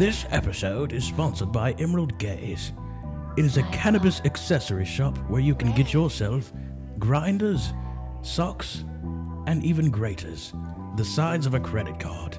[0.00, 2.72] This episode is sponsored by Emerald Gaze.
[3.36, 6.54] It is a cannabis accessory shop where you can get yourself
[6.98, 7.74] grinders,
[8.22, 8.86] socks,
[9.46, 10.54] and even graters,
[10.96, 12.38] the size of a credit card.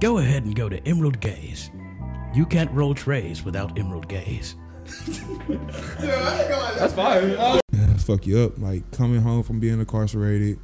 [0.00, 1.72] Go ahead and go to Emerald Gaze.
[2.32, 4.54] You can't roll trays without Emerald Gaze.
[5.98, 7.30] That's fine.
[7.30, 8.56] Yeah, fuck you up.
[8.56, 10.60] Like coming home from being incarcerated,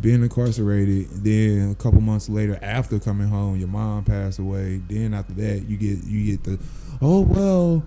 [0.00, 4.82] being incarcerated, then a couple months later, after coming home, your mom passed away.
[4.88, 6.58] Then after that, you get you get the,
[7.00, 7.82] oh well,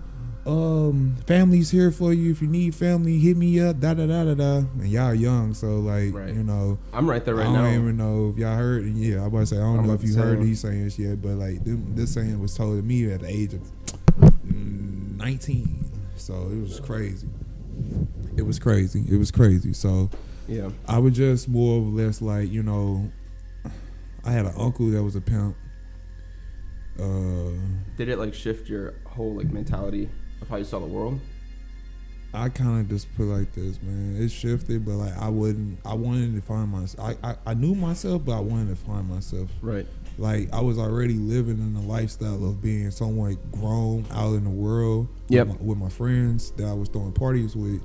[0.46, 2.30] um, family's here for you.
[2.30, 3.80] If you need family, hit me up.
[3.80, 4.56] Da da da da da.
[4.58, 6.34] And y'all young, so like Right.
[6.34, 7.64] you know, I'm right there right now.
[7.64, 7.82] I don't now.
[7.82, 8.84] even know if y'all heard.
[8.84, 10.60] And yeah, I was about to say I don't I'm know if you heard these
[10.60, 13.60] sayings yet, but like them, this saying was told to me at the age of
[14.46, 15.84] mm, 19.
[16.16, 17.28] So it was crazy.
[18.36, 19.04] It was crazy.
[19.08, 19.72] It was crazy.
[19.72, 20.10] So
[20.48, 20.70] yeah.
[20.86, 23.10] I was just more or less like, you know,
[24.24, 25.56] I had an uncle that was a pimp.
[26.98, 27.50] Uh,
[27.96, 30.08] Did it like shift your whole like mentality
[30.40, 31.20] of how you saw the world?
[32.34, 34.20] I kind of just put it like this, man.
[34.20, 35.78] It shifted, but like I wouldn't.
[35.84, 37.16] I wanted to find myself.
[37.22, 39.48] I, I I knew myself, but I wanted to find myself.
[39.62, 39.86] Right.
[40.18, 44.50] Like I was already living in the lifestyle of being somewhat grown out in the
[44.50, 45.08] world.
[45.28, 45.46] Yep.
[45.46, 47.80] With my, with my friends that I was throwing parties with,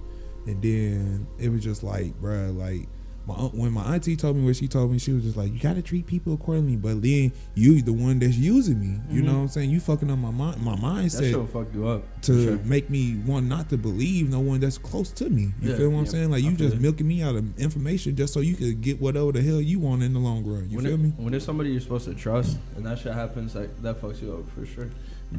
[0.46, 2.88] and then it was just like, bruh, like
[3.26, 5.60] my when my auntie told me what she told me, she was just like, you
[5.60, 6.76] got to treat people accordingly.
[6.76, 9.00] But then you the one that's using me.
[9.10, 9.38] You know mm-hmm.
[9.38, 9.70] what I'm saying?
[9.70, 12.04] You fucking up my mind, my That shit mindset will fuck you up.
[12.24, 12.58] to Sure.
[12.66, 15.54] make me want not to believe no one that's close to me.
[15.62, 16.32] You Yeah, feel what I'm saying?
[16.32, 16.82] Like I you just it.
[16.82, 20.04] milking me out of information just so you could get whatever the hell you want
[20.04, 20.70] in the long run.
[20.70, 21.14] You when feel it, me?
[21.16, 24.34] When there's somebody you're supposed to trust and that shit happens, like that fucks you
[24.34, 24.90] up for sure.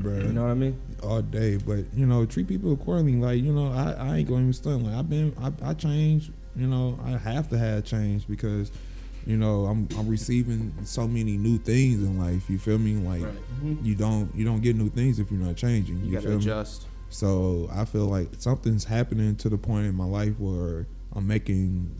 [0.02, 0.80] You know what I mean?
[1.02, 1.56] all day.
[1.56, 3.14] But you know, treat people accordingly.
[3.14, 4.84] Like you know, I, I ain't going to stunt.
[4.84, 6.32] Like I've been, I, I changed.
[6.56, 8.70] You know, I have to have change because,
[9.26, 12.48] you know, I'm I'm receiving so many new things in life.
[12.48, 12.94] You feel me?
[12.94, 13.24] Like
[13.82, 15.98] you don't you don't get new things if you're not changing.
[15.98, 16.44] You, You, gotta feel me?
[16.44, 16.86] adjust.
[17.10, 21.94] So I feel like something's happening to the point in my life where I'm making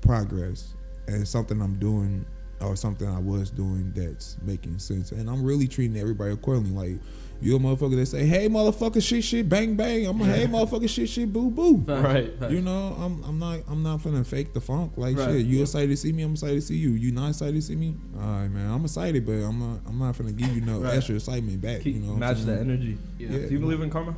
[0.00, 0.74] progress
[1.08, 2.24] and something I'm doing
[2.60, 5.12] or something I was doing that's making sense.
[5.12, 6.92] And I'm really treating everybody accordingly.
[6.94, 7.00] Like
[7.42, 10.06] you a motherfucker that say, Hey motherfucker shit shit bang bang.
[10.06, 11.76] I'm a hey motherfucker shit shit boo boo.
[11.78, 12.30] Right.
[12.50, 15.30] You know, I'm I'm not I'm not finna fake the funk like Right.
[15.30, 15.46] shit.
[15.46, 16.22] You excited to see me?
[16.22, 16.90] I'm excited to see you.
[16.90, 17.96] You not excited to see me?
[18.16, 18.70] All right, man.
[18.70, 20.96] I'm excited, but I'm not I'm not finna give you no Right.
[20.96, 21.80] extra excitement back.
[21.80, 22.58] Keep, you know, what I'm match the saying?
[22.60, 22.98] energy.
[23.18, 23.28] Yeah.
[23.30, 23.46] Yeah.
[23.48, 24.14] Do you believe in karma?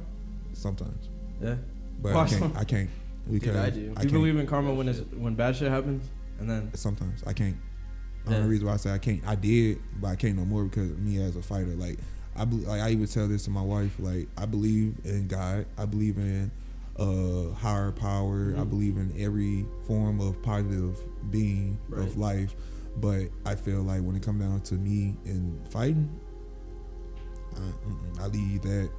[0.54, 1.08] Sometimes,
[1.40, 1.54] Yeah.
[2.00, 2.56] but I can't.
[2.56, 2.90] I can't
[3.30, 3.80] because I do.
[3.80, 4.12] I Do you can't.
[4.12, 6.08] believe in karma when it's when bad shit happens?
[6.40, 7.56] And then Sometimes I can't.
[8.26, 10.64] The only reason why I say I can't, I did, but I can't no more
[10.64, 11.74] because of me as a fighter.
[11.74, 11.98] Like
[12.36, 13.96] I, bel- like I even tell this to my wife.
[13.98, 15.66] Like I believe in God.
[15.76, 16.50] I believe in
[16.98, 18.54] uh higher power.
[18.56, 20.98] I believe in every form of positive
[21.30, 22.06] being Right.
[22.06, 22.54] of life.
[22.96, 26.08] But I feel like when it comes down to me and fighting,
[27.56, 28.90] I, I leave that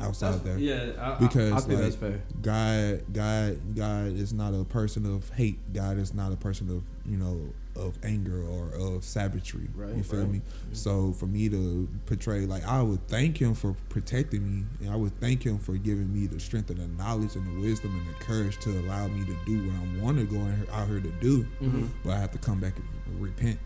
[0.00, 0.58] outside there.
[0.58, 2.22] yeah, I, Because, I, I think like, that's fair.
[2.40, 5.58] God, God, God is not a person of hate.
[5.72, 7.38] God is not a person of you know
[7.76, 9.68] of anger or of savagery.
[9.74, 10.30] Right, you feel right.
[10.30, 10.42] me?
[10.72, 14.96] So for me to portray, like I would thank him for protecting me, and I
[14.96, 18.08] would thank him for giving me the strength and the knowledge and the wisdom and
[18.08, 20.40] the courage to allow me to do what I want to go
[20.72, 21.44] out here to do.
[21.62, 21.86] Mm-hmm.
[22.04, 23.58] But I have to come back and repent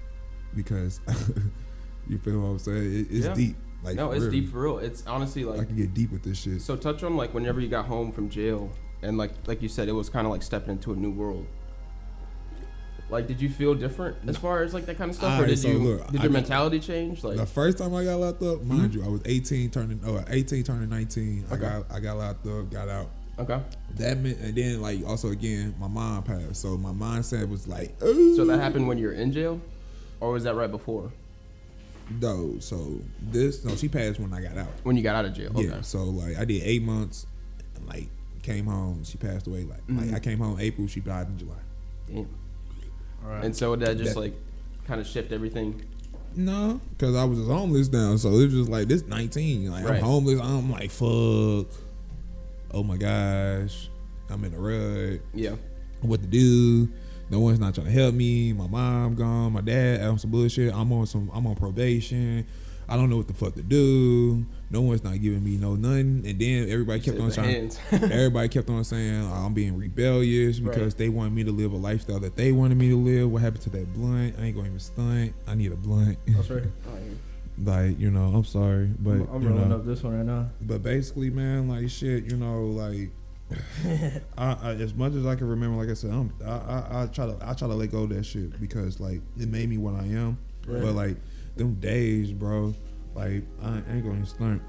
[0.54, 1.00] because
[2.08, 3.00] you feel what I'm saying?
[3.00, 3.34] It, it's Yeah.
[3.34, 3.56] deep.
[3.82, 4.30] Like no, it's real.
[4.30, 4.78] deep for real.
[4.78, 6.62] It's honestly like I can get deep with this shit.
[6.62, 8.70] So touch on like whenever you got home from jail,
[9.02, 11.46] and like like you said, it was kind of like stepping into a new world.
[13.10, 15.58] Like, did you feel different as far as like that kind of stuff, or did
[15.58, 17.22] so you look, did I your got- mentality change?
[17.22, 20.24] Like, The first time I got locked up, mind you, I was 18 turning oh
[20.28, 21.44] 18 turning 19.
[21.50, 23.10] I got I got locked up, got out.
[23.38, 23.60] okay,
[23.96, 26.56] That meant and then like also again, my mom passed.
[26.62, 28.36] So my mindset was like, Ooh.
[28.36, 29.60] so that happened when you were in jail,
[30.20, 31.12] or was that right before
[32.20, 34.68] No, so this no, she passed when I got out.
[34.82, 35.50] when you got out of jail?
[35.54, 35.68] Okay.
[35.68, 35.80] Yeah.
[35.82, 37.26] So like I did eight months
[37.76, 38.08] and like
[38.42, 40.00] came home, she passed away like Mhm.
[40.06, 41.56] like I came home April, she died in July.
[42.08, 42.28] Damn.
[43.24, 43.44] All right.
[43.44, 44.34] And so that just That- like
[44.86, 45.82] kind of shift everything.
[46.36, 48.16] No, because I was just homeless now.
[48.16, 49.70] So it was just like this 19.
[49.70, 49.98] Like Right.
[49.98, 50.40] I'm homeless.
[50.40, 51.66] I'm like fuck.
[52.72, 53.88] Oh my gosh,
[54.28, 55.20] I'm in a rut.
[55.32, 55.54] Yeah.
[56.00, 56.88] What to do?
[57.30, 58.52] No one's not trying to help me.
[58.52, 59.52] My mom gone.
[59.52, 60.74] My dad on some bullshit.
[60.74, 61.30] I'm on some.
[61.32, 62.44] I'm on probation.
[62.88, 64.44] I don't know what the fuck to do.
[64.70, 66.22] No one's not giving me no nothing.
[66.26, 67.70] And then everybody kept on trying.
[67.92, 70.96] everybody kept on saying oh, I'm being rebellious because Right.
[70.98, 73.30] they wanted me to live a lifestyle that they wanted me to live.
[73.30, 74.34] What happened to that blunt?
[74.38, 75.34] I ain't going to even stunt.
[75.46, 76.18] I need a blunt.
[76.26, 76.64] That's right.
[76.86, 80.26] Oh, like you know, I'm sorry, but I'm, I'm rolling know, up this one right
[80.26, 80.48] now.
[80.60, 83.10] but basically, man, like shit, you know, like
[84.36, 87.06] I, I as much as I can remember, like I said, I'm, I, I I
[87.06, 89.78] try to I try to let go of that shit because like it made me
[89.78, 90.38] what I am.
[90.66, 90.82] Right.
[90.82, 91.16] But like
[91.56, 92.74] them days, bro,
[93.14, 94.62] Like I ain't gonna stunt.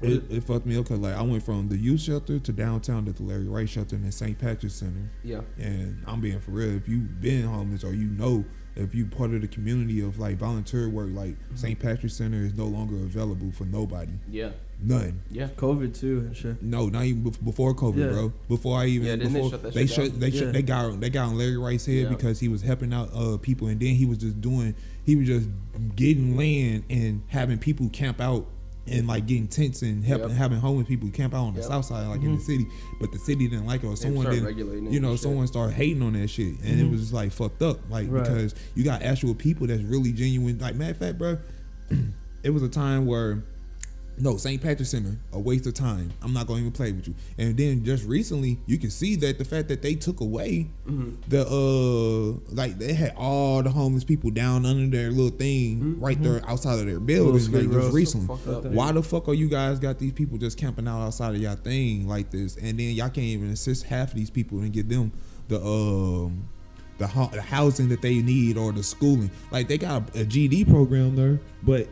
[0.00, 3.04] It, it fucked me up because like I went from the youth shelter to downtown
[3.06, 4.38] to the Larry Wright shelter and then St.
[4.38, 5.10] Patrick's Center.
[5.24, 5.40] Yeah.
[5.58, 6.76] And I'm being for real.
[6.76, 8.44] If you've been homeless or you know,
[8.76, 11.56] if you part of the community of like volunteer work, like Mm-hmm.
[11.56, 11.78] St.
[11.80, 14.12] Patrick's Center is no longer available for nobody.
[14.30, 14.50] Yeah.
[14.80, 15.22] None.
[15.30, 15.48] Yeah.
[15.56, 16.56] COVID too Sure.
[16.60, 18.06] No, not even bef- before COVID, Yeah.
[18.12, 18.32] bro.
[18.48, 20.40] Before I even Yeah, didn't they before shut that they shit shut they Yeah.
[20.40, 22.08] shut they got they got on Larry Wright's head Yeah.
[22.10, 25.26] because he was helping out uh people and then he was just doing he was
[25.26, 25.48] just
[25.96, 28.46] getting land and having people camp out
[28.86, 30.38] and like getting tents and helping Yep.
[30.38, 31.68] having homeless people camp out on the Yep.
[31.68, 32.66] south side like in the city,
[33.00, 34.56] but the city didn't like it or someone didn't
[34.92, 35.24] you know and shit.
[35.24, 38.22] someone started hating on that shit and it was just like fucked up like Right.
[38.22, 41.38] because you got actual people that's really genuine like matter of fact, bro.
[42.44, 43.42] it was a time where
[44.20, 44.60] no, St.
[44.62, 46.12] Patrick's Center, a waste of time.
[46.22, 47.14] I'm not going to even play with you.
[47.38, 51.20] And then just recently, you can see that the fact that they took away Mm-hmm.
[51.28, 56.00] the uh, like they had all the homeless people down under their little thing Mm-hmm.
[56.04, 58.26] right there outside of their building, like just recently.
[58.70, 61.56] Why the fuck are you guys got these people just camping out outside of y'all
[61.56, 64.88] thing like this, and then y'all can't even assist half of these people and get
[64.88, 65.12] them
[65.48, 66.48] the um
[66.98, 69.30] the, ho- the housing that they need or the schooling?
[69.52, 71.86] Like they got a, a GED program there, but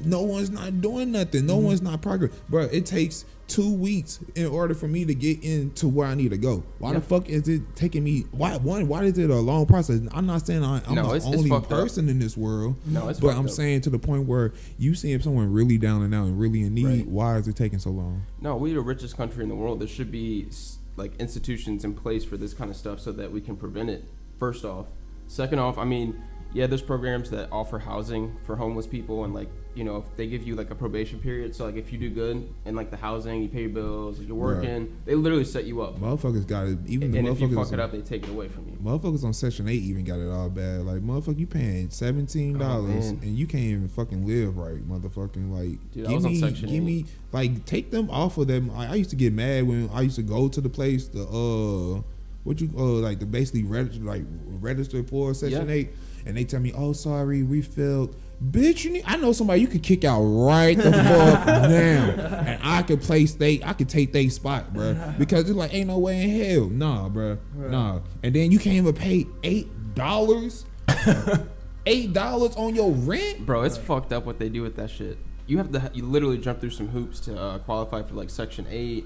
[0.00, 1.46] no one's not doing nothing.
[1.46, 1.66] No mm-hmm.
[1.66, 2.62] one's not progress, bro.
[2.62, 6.38] It takes two weeks in order for me to get into where I need to
[6.38, 6.64] go.
[6.78, 6.98] Why Yeah.
[6.98, 8.24] the fuck is it taking me?
[8.30, 8.88] Why one?
[8.88, 10.00] Why is it a long process?
[10.12, 11.68] I'm not saying I, I'm No, the it's- it's only up.
[11.68, 12.76] person in this world.
[12.86, 13.50] No, it's but I'm up.
[13.50, 16.62] saying to the point where you see if someone really down and out and really
[16.62, 17.08] in need, Right.
[17.08, 18.22] why is it taking so long?
[18.40, 19.80] No, we're the richest country in the world.
[19.80, 20.48] There should be
[20.96, 24.04] like institutions in place for this kind of stuff so that we can prevent it.
[24.38, 24.86] First off,
[25.26, 26.20] second off, I mean,
[26.54, 30.26] yeah, there's programs that offer housing for homeless people, and like you know, if they
[30.26, 31.54] give you like a probation period.
[31.54, 34.36] So like if you do good in like the housing, you pay your bills, you're
[34.36, 34.56] Right.
[34.56, 35.98] working, they literally set you up.
[36.00, 36.78] Motherfuckers got it.
[36.86, 37.64] Even the and if you motherfuckers.
[37.64, 38.76] fuck it up, they take it away from you.
[38.82, 40.82] Motherfuckers on Section Eight even got it all bad.
[40.82, 45.50] Like motherfucker, you paying seventeen dollars Oh, and you can't even fucking live right, motherfucking.
[45.50, 46.80] Like, Dude, I give me, give 8.
[46.82, 48.70] me, like, take them off of them.
[48.74, 51.22] I, I used to get mad when I used to go to the place, the
[51.24, 52.02] uh,
[52.44, 54.22] what you uh, like the basically register, like
[54.60, 55.74] register for Section Yeah.
[55.74, 55.90] Eight,
[56.26, 58.14] and they tell me, oh, sorry, we failed.
[58.42, 60.92] Bitch, you need, I know somebody you could kick out right the fuck
[61.46, 63.66] now, and I could play state.
[63.66, 67.08] I could take their spot, bro, because it's like ain't no way in hell, nah,
[67.08, 68.00] bro, nah.
[68.22, 70.66] And then you can't even pay eight dollars,
[71.86, 73.46] eight dollars on your rent.
[73.46, 75.18] Bro, it's fucked up what they do with that shit.
[75.46, 78.66] You have to you literally jump through some hoops to uh, qualify for like Section
[78.70, 79.04] Eight.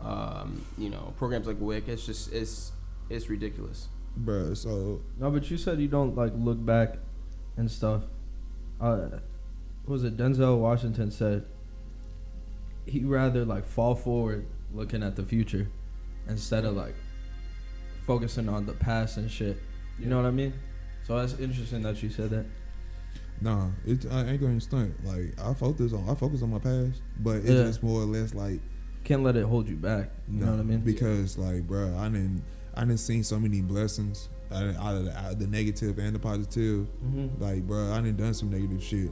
[0.00, 1.88] Um, you know, programs like WIC.
[1.88, 2.72] It's just it's
[3.10, 3.88] it's ridiculous.
[4.16, 6.96] Bro, so No, but you said you don't like look back
[7.56, 8.02] and stuff.
[8.82, 9.18] Uh,
[9.84, 11.44] what was it Denzel Washington said?
[12.86, 15.68] He rather like fall forward, looking at the future,
[16.28, 16.94] instead of like
[18.06, 19.56] focusing on the past and shit.
[19.98, 20.52] You know what I mean?
[21.04, 22.46] So that's interesting that you said that.
[23.40, 24.94] nah, it I ain't going to stunt.
[25.04, 27.64] Like I focus on I focus on my past, but it's Yeah.
[27.64, 28.60] just more or less like
[29.04, 30.10] Can't let it hold you back.
[30.28, 30.80] You know what I mean?
[30.80, 32.42] Because like, bro, I didn't,
[32.74, 35.98] I didn't seen so many blessings out of, out of the, out of the negative
[35.98, 36.86] and the positive.
[37.04, 37.42] Mm-hmm.
[37.42, 39.10] Like, bro, I done done some negative shit,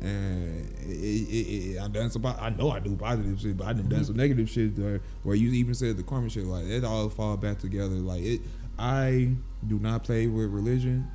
[0.00, 2.24] and it, it, it, I done some.
[2.26, 5.36] I know I do positive shit, but I done done some negative shit where, where
[5.36, 6.44] you even said the karma shit.
[6.44, 7.94] Like, it all fall back together.
[7.94, 8.40] Like it,
[8.78, 9.30] I
[9.66, 11.10] do not play with religion,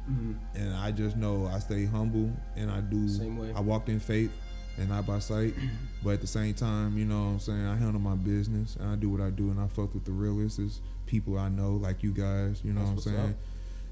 [0.56, 3.07] and I just know I stay humble, and I do.
[3.07, 3.54] Same way.
[3.56, 4.31] I walk in faith
[4.77, 5.54] and not by sight.
[6.03, 7.63] But at the same time, you know what I'm saying?
[7.63, 10.12] I handle my business and I do what I do and I fuck with the
[10.12, 13.38] realists, is people I know, like you guys, you know That's what I'm saying?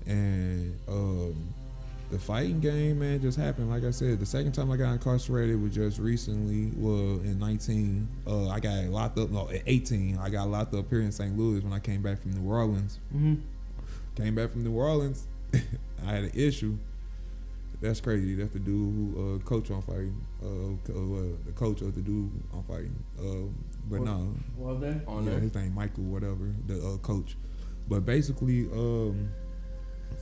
[0.08, 1.54] And um,
[2.10, 3.70] the fighting game, man, just happened.
[3.70, 8.08] Like I said, the second time I got incarcerated was just recently, well, in 19.
[8.26, 10.18] Uh, I got locked up, no, at 18.
[10.18, 11.38] I got locked up here in St.
[11.38, 13.00] Louis when I came back from New Orleans.
[13.14, 13.36] Mm-hmm.
[14.16, 16.78] Came back from New Orleans, I had an issue.
[17.82, 18.36] That's crazy.
[18.36, 20.26] That's the dude who uh, coach on fighting.
[20.42, 23.04] Uh, uh, the coach of the dude on fighting.
[23.18, 23.48] Uh,
[23.90, 24.36] but no.
[25.08, 27.36] On yeah, his name Michael, whatever, the uh, coach.
[27.88, 29.30] But basically, um,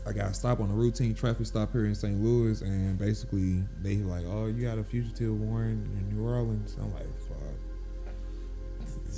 [0.06, 2.22] I got stopped on a routine traffic stop here in St.
[2.22, 6.94] Louis, and basically they like, "Oh, you got a fugitive warrant in New Orleans." I'm
[6.94, 7.38] like, "Fuck."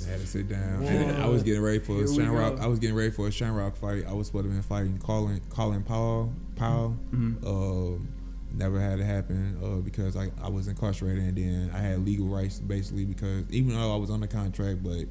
[0.06, 0.82] I had to sit down.
[0.84, 2.56] And I was getting ready for Here a Shamrock.
[2.56, 2.62] go.
[2.62, 4.04] I was getting ready for a Shamrock fight.
[4.08, 6.32] I was supposed to be fighting Colin Colin Powell.
[6.56, 6.96] Powell.
[7.12, 7.46] Mm-hmm.
[7.46, 8.08] Um,
[8.54, 12.26] never had it happen uh, because I, I was incarcerated and then I had legal
[12.26, 15.06] rights basically because even though I was on the contract, but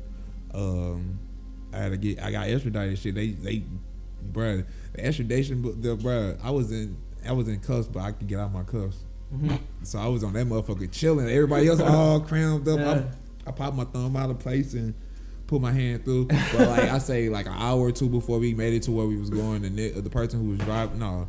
[0.54, 1.20] um,
[1.74, 3.00] I had to get I got extradited.
[3.00, 3.64] Shit, they they,
[4.32, 8.28] bruh, the extradition, the bruh, I was in I was in cuffs, but I could
[8.28, 9.04] get out my cuffs.
[9.34, 9.56] Mm-hmm.
[9.84, 11.30] So I was on that motherfucker chilling.
[11.30, 12.80] Everybody else all crammed up.
[12.80, 13.04] Yeah.
[13.46, 14.94] I, I popped my thumb out of place and
[15.48, 16.26] put my hand through.
[16.26, 19.06] But like I say, like an hour or two before we made it to where
[19.06, 21.28] we was going, the the person who was driving, no,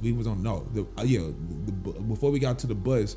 [0.00, 3.16] we was on no, the uh, yeah, the, the, before we got to the bus,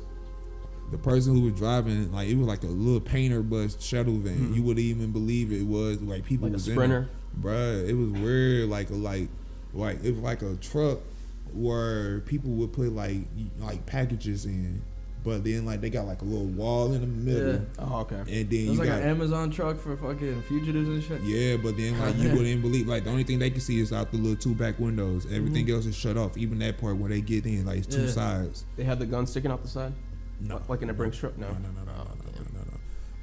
[0.90, 4.52] the person who was driving like it was like a little painter bus shuttle van.
[4.54, 6.96] You wouldn't even believe it was like people Like a Sprinter?
[6.96, 7.42] in it.
[7.42, 8.68] Bruh, it was weird.
[8.68, 9.28] Like a like
[9.72, 10.98] like it was like a truck
[11.52, 13.18] where people would put like
[13.58, 14.82] like packages in,
[15.24, 17.58] but then like they got like a little wall in the middle, Yeah.
[17.78, 18.16] Oh, okay.
[18.16, 21.20] and then It you was like got an Amazon truck for fucking fugitives and shit.
[21.22, 23.92] yeah, but then like you wouldn't believe like the only thing they can see is
[23.92, 25.26] out the little two back windows.
[25.26, 25.74] Everything mm-hmm.
[25.76, 26.36] else is shut off.
[26.36, 28.10] Even that part where they get in, like it's two Yeah.
[28.10, 28.64] sides.
[28.76, 29.92] They have the gun sticking out the side,
[30.40, 31.36] No, like in a Brinks truck.
[31.38, 32.11] no, No, no, no, no, Oh, no,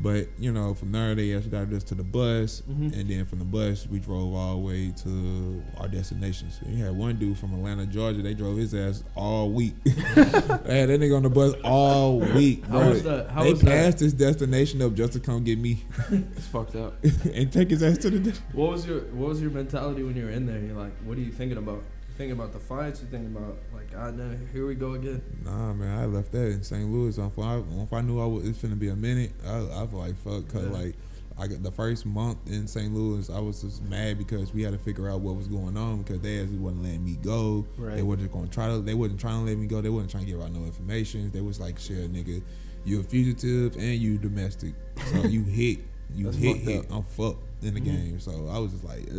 [0.01, 2.98] But you know, from there they actually got us to the bus, Mhm.
[2.98, 6.58] and then from the bus we drove all the way to our destinations.
[6.65, 8.22] You had one dude from Atlanta, Georgia.
[8.22, 9.74] They drove his ass all week.
[9.84, 12.65] they had that nigga on the bus all week.
[12.68, 12.89] How bro.
[12.91, 13.29] was that?
[13.29, 13.68] How they was that?
[13.70, 17.03] passed his destination up just to come get me It's fucked up.
[17.03, 18.20] and take his ass to the.
[18.20, 20.60] de- What was your What was your mentality when you were in there?
[20.60, 21.84] You're like, what are you thinking about?
[22.19, 22.99] Thinking about the fights?
[23.01, 25.21] You thinking about like, God damn, here we go again.
[25.45, 26.91] Nah, man, I left that in St.
[26.91, 27.17] Louis.
[27.17, 29.93] If I, if I knew I was, it's gonna be a minute, I, I was
[29.93, 30.69] like, fuck, cause Yeah.
[30.69, 30.95] like,
[31.38, 32.93] I got the first month in St.
[32.93, 35.99] Louis, I was just mad because we had to figure out what was going on
[36.01, 37.65] because they just wasn't letting me go.
[37.77, 37.95] Right.
[37.95, 39.79] They weren't gonna try to, they wasn't trying to let me go.
[39.79, 41.31] They wasn't trying to give out no information.
[41.31, 42.43] They was like, shit, nigga,
[42.83, 44.73] you're a fugitive and you domestic,
[45.13, 45.79] so you hit,
[46.13, 46.79] you That's hit, hit.
[46.79, 46.91] up.
[46.97, 47.85] I'm fucked in the Mhm.
[47.85, 48.19] game.
[48.19, 49.15] So I was just like, uh,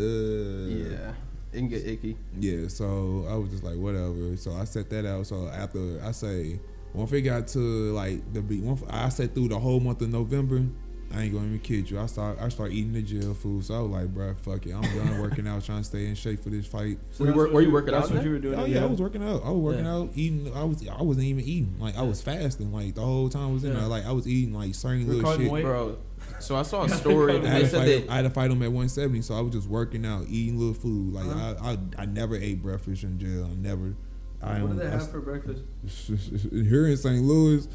[1.01, 1.15] Yeah,
[1.53, 2.17] it can get icky.
[2.39, 4.37] yeah, so I was just like, whatever.
[4.37, 5.27] So I set that out.
[5.27, 6.61] So after I say,
[6.93, 7.59] once it got to
[7.93, 10.65] like the beat, once I set through the whole month of November,
[11.13, 11.99] I ain't gonna even kid you.
[11.99, 13.65] I start I start eating the jail food.
[13.65, 14.73] So I was like, bro, fuck it.
[14.73, 16.99] I'm done working out, trying to stay in shape for this fight.
[17.11, 18.59] So Were you that's wor- what were you working out That's what you were doing.
[18.59, 19.43] Oh in yeah, I was working out.
[19.45, 19.93] I was working Yeah.
[19.97, 20.53] out, eating.
[20.57, 21.75] I was I wasn't even eating.
[21.81, 22.73] Like I was fasting.
[22.73, 23.81] Like the whole time I was in Yeah.
[23.81, 23.89] there.
[23.89, 25.51] Like I was eating like certain You were little shit.
[25.51, 25.65] weight?
[25.65, 25.99] Bro,
[26.39, 27.39] so I saw a story.
[27.39, 29.35] I had, they to fight, they him- I had to fight him at 170, so
[29.35, 31.15] I was just working out, eating little food.
[31.15, 31.55] Like Uh-huh.
[31.61, 33.49] I, I, I never ate breakfast in jail.
[33.51, 33.97] I never.
[34.43, 35.65] I What am- did they I- have for breakfast?
[36.53, 37.23] here in St.
[37.25, 37.67] Louis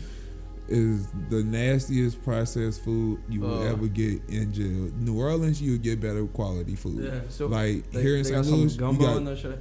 [0.67, 3.71] is the nastiest processed food you will Uh.
[3.71, 4.89] ever get in jail.
[4.97, 7.03] New Orleans, you'll get better quality food.
[7.03, 7.21] Yeah.
[7.29, 8.45] So Like they, here in St.
[8.45, 9.59] Louis, you gumbo got in that shit.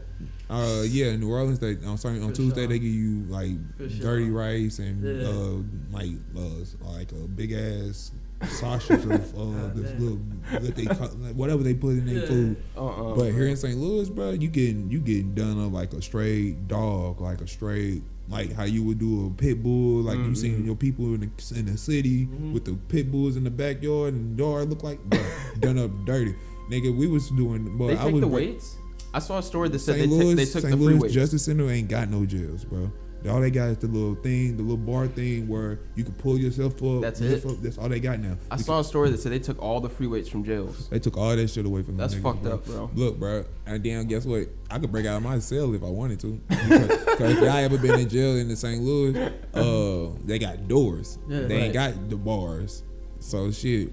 [0.51, 2.69] uh yeah, in New Orleans they on sorry on Fish Tuesday on.
[2.71, 4.33] they give you like Fish dirty on.
[4.33, 5.29] rice and Yeah.
[5.29, 5.57] uh
[5.93, 8.13] like uh like a big ass
[8.49, 10.19] sausage of uh this little
[10.51, 10.85] what they
[11.33, 12.27] whatever they put in their Yeah.
[12.27, 12.57] food.
[12.77, 13.15] uh-uh.
[13.15, 13.77] But here in St.
[13.79, 18.03] Louis, bro, you getting you getting done up like a straight dog, like a straight
[18.29, 20.37] like how you would do a pit bull, like you Mhm.
[20.37, 22.53] seen your people in the in the city Mhm.
[22.53, 25.21] with the pit bulls in the backyard and yard look like bro,
[25.61, 26.35] done up dirty.
[26.71, 28.77] Nigga, we was doing, but they I take was the weights.
[29.13, 30.11] I saw a story that said St.
[30.11, 30.71] they, Louis, took they took St.
[30.71, 31.13] the Louis.
[31.13, 32.91] Justice Center ain't got no jails, bro.
[33.29, 36.39] All they got is the little thing, the little bar thing where you can pull
[36.39, 37.01] yourself up.
[37.01, 37.45] That's it?
[37.45, 37.57] Up.
[37.63, 38.37] That's all they got now.
[38.51, 40.89] I saw a story that said they took all the free weights from jails.
[40.89, 42.53] They took all that shit away from them That's fucked bro.
[42.53, 42.91] up, bro.
[42.95, 44.49] Look, bro, and then guess what?
[44.71, 46.41] I could break out of my cell if I wanted to.
[46.49, 48.83] Because if y'all ever been in jail in the St.
[48.83, 49.17] Louis,
[49.55, 51.19] uh, they got doors.
[51.27, 52.83] Yeah, they ain't got the bars.
[53.21, 53.93] So shit.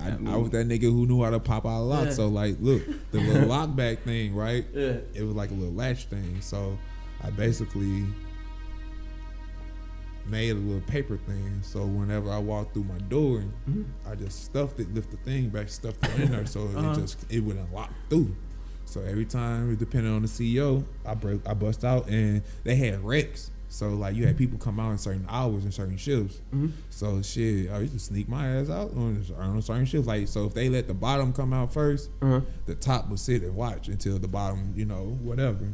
[0.00, 2.06] I, I I, was that nigga who knew how to pop out a lock.
[2.06, 2.12] Yeah.
[2.12, 4.64] So like, look, the little lockback thing, right?
[4.72, 4.96] Yeah.
[5.14, 6.40] It was like a little latch thing.
[6.40, 6.78] So
[7.22, 8.06] I basically
[10.26, 11.60] made a little paper thing.
[11.62, 13.84] So whenever I walked through my door, Mhm.
[14.06, 16.92] I just stuffed it, lift the thing back, stuffed it in there, so Uh-huh.
[16.92, 18.34] it just it would unlock through.
[18.84, 23.02] So every time, depending on the CEO, I break, I bust out, and they had
[23.04, 23.50] wrecks.
[23.68, 26.40] So like you had people come out in certain hours and certain shifts.
[26.54, 26.72] Mhm.
[26.90, 30.06] So shit, I used to sneak my ass out on, on certain shift.
[30.06, 32.42] Like so, if they let the bottom come out first, Uh-huh.
[32.66, 35.68] the top would sit and watch until the bottom, you know, whatever,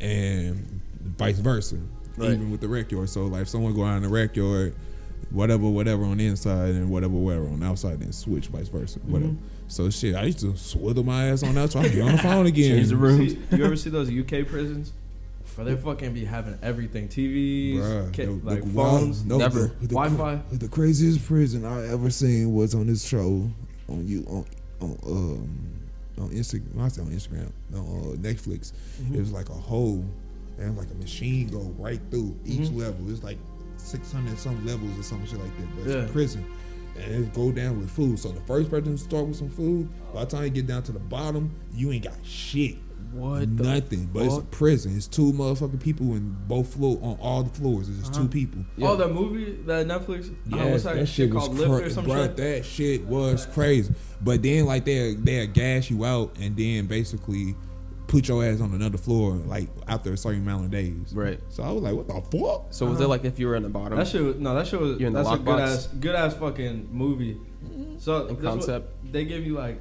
[0.00, 0.80] and
[1.18, 1.76] vice versa.
[2.16, 2.30] Right.
[2.32, 4.74] Even with the rec yard, so like if someone go out in the rec yard,
[5.30, 8.98] whatever, whatever on the inside and whatever, whatever on the outside, then switch vice versa,
[9.00, 9.34] whatever.
[9.68, 12.18] So shit, I used to swivel my ass on that, so I get on the
[12.18, 12.76] phone again.
[12.76, 13.28] Change the room.
[13.28, 14.92] See, you ever see those UK prisons?
[15.56, 19.36] Where they fucking be having everything, TVs, Bruh, ca- the- the like wild- phones, no,
[19.38, 19.60] Never.
[19.80, 20.40] the- the- Wi-Fi.
[20.52, 23.50] The craziest prison I ever seen was on this show
[23.88, 24.44] on you on
[24.80, 25.58] on um
[26.18, 26.80] on Instagram.
[26.80, 28.72] I said on Instagram on uh, Netflix.
[29.02, 29.14] Mm-hmm.
[29.16, 30.04] It was like a hole
[30.58, 32.76] and like a machine go right through each Mhm.
[32.76, 33.10] level.
[33.10, 33.38] It's like
[33.76, 35.66] six hundred some levels or some shit like that.
[35.76, 36.44] But it's a prison.
[36.94, 38.18] And it go down with food.
[38.18, 40.82] So the first person to start with some food, by the time you get down
[40.84, 42.76] to the bottom, you ain't got shit.
[43.12, 44.08] What the Nothing.
[44.12, 44.96] But it's a prison.
[44.96, 47.88] It's two motherfucking people in both floor on all the floors.
[47.88, 48.22] It's just Uh-huh.
[48.22, 48.64] two people.
[48.76, 48.88] Yeah.
[48.88, 50.30] Oh, that movie, that Netflix.
[50.48, 52.36] Yeah, oh, what's that, shit called Lift cra- or some bruh, shit?
[52.38, 53.92] That shit was crazy.
[54.22, 57.54] But then like they they gas you out and then basically
[58.12, 61.12] put your ass on another floor like after a certain amount of days.
[61.14, 61.40] Right.
[61.48, 62.66] So I was like, what the fuck?
[62.70, 63.04] So was Uh-huh.
[63.04, 63.96] it like if you were in the bottom?
[63.96, 65.44] That shit was no, that shit was You're in the that's a lockbox?
[65.46, 67.38] good ass good ass fucking movie.
[67.98, 69.12] So In this what- concept?
[69.12, 69.80] they give you like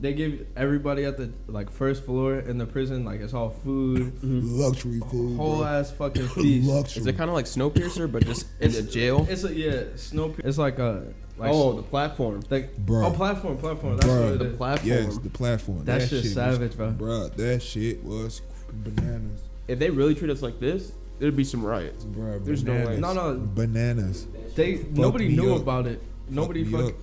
[0.00, 3.98] they give everybody at the like first floor in the prison like it's all food,
[4.14, 4.58] mm-hmm.
[4.60, 5.36] Luxury food.
[5.36, 5.66] whole bro.
[5.66, 6.68] ass fucking feast.
[6.68, 7.00] Luxury.
[7.02, 9.26] Is it kind of like Snowpiercer, but just in the jail?
[9.28, 10.34] It's a yeah, snow.
[10.38, 12.42] It's like a like oh, the platform.
[12.50, 13.06] like Bro.
[13.06, 13.96] oh platform, platform.
[13.96, 14.24] That's Bro.
[14.24, 14.56] what it The is.
[14.56, 14.88] platform.
[14.88, 15.84] Yes, the platform.
[15.84, 16.92] That shit's shit was- savage, bro.
[16.92, 18.42] Bruh, that shit was
[18.72, 19.40] bananas.
[19.68, 22.04] if they really treat us like this, there'd be some riots.
[22.04, 22.96] Bruh, There's no way.
[22.98, 23.38] No, no.
[23.38, 24.26] Bananas.
[24.54, 25.62] They nobody knew up.
[25.62, 26.02] about it.
[26.28, 26.94] Nobody me fuck.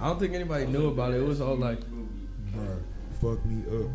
[0.00, 1.16] I don't think anybody knew about it.
[1.20, 1.80] It was all like
[2.54, 2.80] Bruh,
[3.20, 3.90] fuck me up.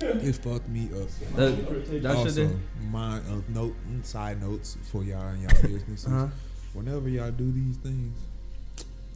[0.00, 1.08] It fucked me up.
[1.36, 2.02] that.
[2.02, 2.58] That also, did-
[2.90, 6.06] my uh, note side notes for y'all and y'all businesses.
[6.06, 6.26] Uh-huh.
[6.74, 8.16] Whenever y'all do these things,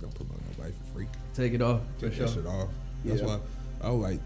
[0.00, 1.06] don't promote nobody for free.
[1.34, 2.28] Take it off for Take sure.
[2.28, 2.68] shit off.
[3.04, 3.26] That's Yeah.
[3.26, 3.38] why
[3.82, 4.20] I was like,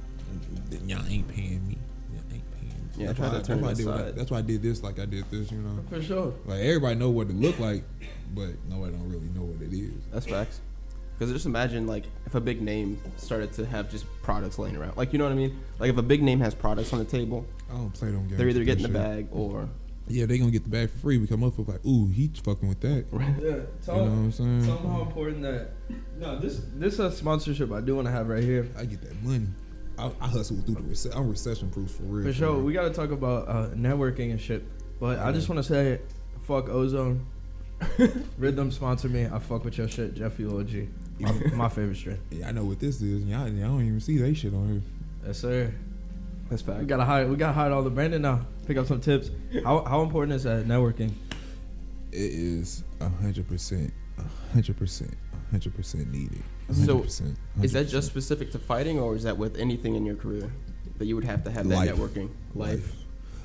[0.87, 1.77] y'all ain't paying me.
[2.15, 2.91] Y'all ain't paying me.
[2.97, 4.83] Yeah, that's why, to turn that's why I did I- That's why I did this
[4.83, 5.51] like I did this.
[5.51, 6.33] You know, For sure.
[6.47, 7.83] like everybody know what it look like,
[8.35, 9.93] but nobody don't really know what it is.
[10.13, 10.61] That's facts.
[11.19, 14.97] Because just imagine like if a big name started to have just products laying around,
[14.97, 15.59] like you know what I mean?
[15.79, 18.37] Like if a big name has products on the table, I don't play them games.
[18.37, 18.93] they're either getting the shit.
[18.93, 19.69] bag or
[20.09, 22.81] Yeah, they gonna get the bag for free because motherfucker like, ooh, he's fucking with
[22.81, 23.07] that.
[23.11, 23.35] Right.
[23.41, 23.41] Yeah.
[23.41, 24.65] Tell, You know Tell, what I'm saying?
[24.67, 25.71] tell them how important that.
[26.19, 28.69] No, this this is a sponsorship I do want to have right here.
[28.77, 29.47] I get that money.
[29.99, 31.19] I, I hustle through the recession.
[31.19, 32.27] I'm recession proof for real.
[32.27, 34.63] For sure, we got to talk about uh, networking and shit.
[35.01, 36.01] But I just want to say,
[36.43, 37.25] fuck Ozone.
[38.39, 39.27] Rhythm sponsor me.
[39.27, 40.89] I fuck with your shit, Jeffy OG.
[41.19, 42.19] My, my favorite strain.
[42.31, 43.25] Yeah, I know what this is.
[43.25, 44.83] Y'all, y'all don't even see that shit on here.
[45.27, 45.73] Yes, sir.
[46.51, 46.81] that's fact.
[46.81, 47.29] We gotta hide.
[47.29, 48.47] We gotta hide all the branding now.
[48.67, 49.31] Pick up some tips.
[49.65, 51.13] How how important is that networking?
[52.13, 56.43] It is a hundred percent, a hundred percent, a hundred percent needed.
[56.69, 57.37] A So, hundred percent.
[57.63, 60.51] Is that just specific to fighting, or is that with anything in your career
[60.99, 61.91] that you would have to have that Life.
[61.95, 62.31] networking?
[62.55, 62.93] Life.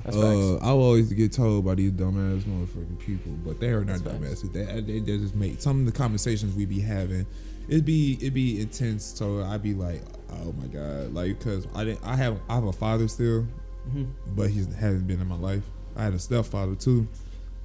[0.03, 0.21] That's Uh,
[0.53, 0.65] facts.
[0.65, 4.51] I always get told by these dumbass motherfucking people, but they are not That's dumbasses.
[4.53, 7.25] They, they, they just make some of the conversations we be having.
[7.71, 9.03] It'd be it'd be intense.
[9.05, 10.03] So I'd be like,
[10.43, 12.03] oh my god, like because I didn't.
[12.05, 13.47] I have I have a father still,
[13.87, 14.03] Mm-hmm.
[14.35, 15.63] but he hasn't been in my life.
[15.95, 17.07] I had a stepfather too,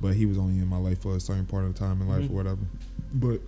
[0.01, 2.09] but he was only in my life for a certain part of the time in
[2.09, 2.31] life Mhm.
[2.31, 2.61] or whatever.
[3.13, 3.41] But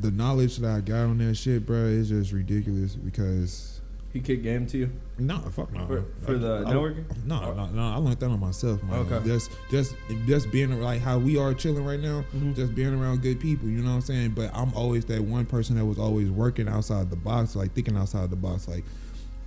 [0.00, 3.81] the knowledge that I got on that shit, bro, is just ridiculous because
[4.12, 5.86] He kicked game to you no, fuck no.
[5.86, 7.04] for, for the I- networking.
[7.24, 7.82] no, no, no.
[7.82, 8.98] I learned that on myself, man.
[9.10, 9.24] Okay.
[9.26, 9.94] Just, just,
[10.26, 12.24] just being like how we are chilling right now.
[12.34, 12.54] Mhm.
[12.54, 13.68] Just being around good people.
[13.68, 14.30] You know what I'm saying?
[14.30, 17.96] But I'm always that one person that was always working outside the box, like thinking
[17.96, 18.68] outside the box.
[18.68, 18.84] Like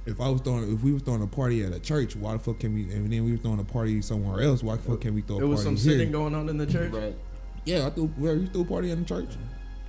[0.08, 2.39] if I was throwing, if we were throwing a party at a church, why the
[2.39, 2.84] fuck can we?
[2.91, 4.63] And then we were throwing a party somewhere else.
[4.63, 5.36] Why the fuck can we throw?
[5.36, 5.45] A party?
[5.45, 5.99] It was party some here?
[5.99, 6.91] singing going on in the church.
[6.91, 7.15] Right.
[7.65, 8.12] Yeah, I threw.
[8.17, 9.30] Well, you threw a party in the church.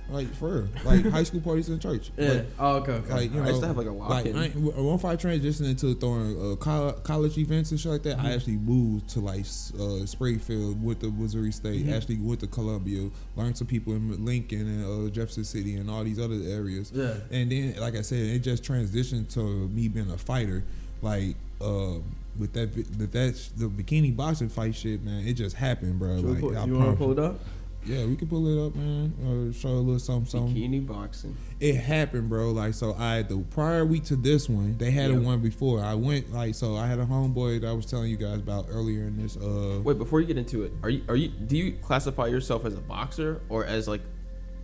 [0.09, 2.11] Like for real, like high school parties in church.
[2.17, 2.29] Yeah.
[2.29, 2.91] Like, oh, okay.
[2.93, 3.13] okay.
[3.13, 4.37] like you know, I used to have, like, a like lock-in.
[4.37, 8.17] I ain't- once I transitioned into throwing uh, col- college events and shit like that,
[8.19, 11.93] I actually moved to like s- uh, Springfield with the Missouri State, Mhm.
[11.93, 16.03] actually went to Columbia, learned some people in Lincoln and uh, Jefferson City and all
[16.05, 16.89] these other areas.
[16.95, 17.15] yeah.
[17.29, 20.63] And then, like I said, it just transitioned to me being a fighter.
[21.01, 22.03] Like um,
[22.39, 26.17] with that, vi- that sh- the bikini boxing fight shit, man, it just happened, bro.
[26.17, 27.39] Should Like, pull- you want to promise pull it up?
[27.87, 29.13] Yeah, we can pull it up, man.
[29.25, 31.35] Or show a little something, something Bikini boxing.
[31.59, 32.51] it happened, bro.
[32.51, 35.79] Like so, I the prior week to this one, they had a one before.
[35.81, 36.75] I went like so.
[36.75, 39.37] I had a homeboy that I was telling you guys about earlier in this.
[39.37, 42.65] Uh, Wait, before you get into it, are you are you do you classify yourself
[42.65, 44.01] as a boxer or as like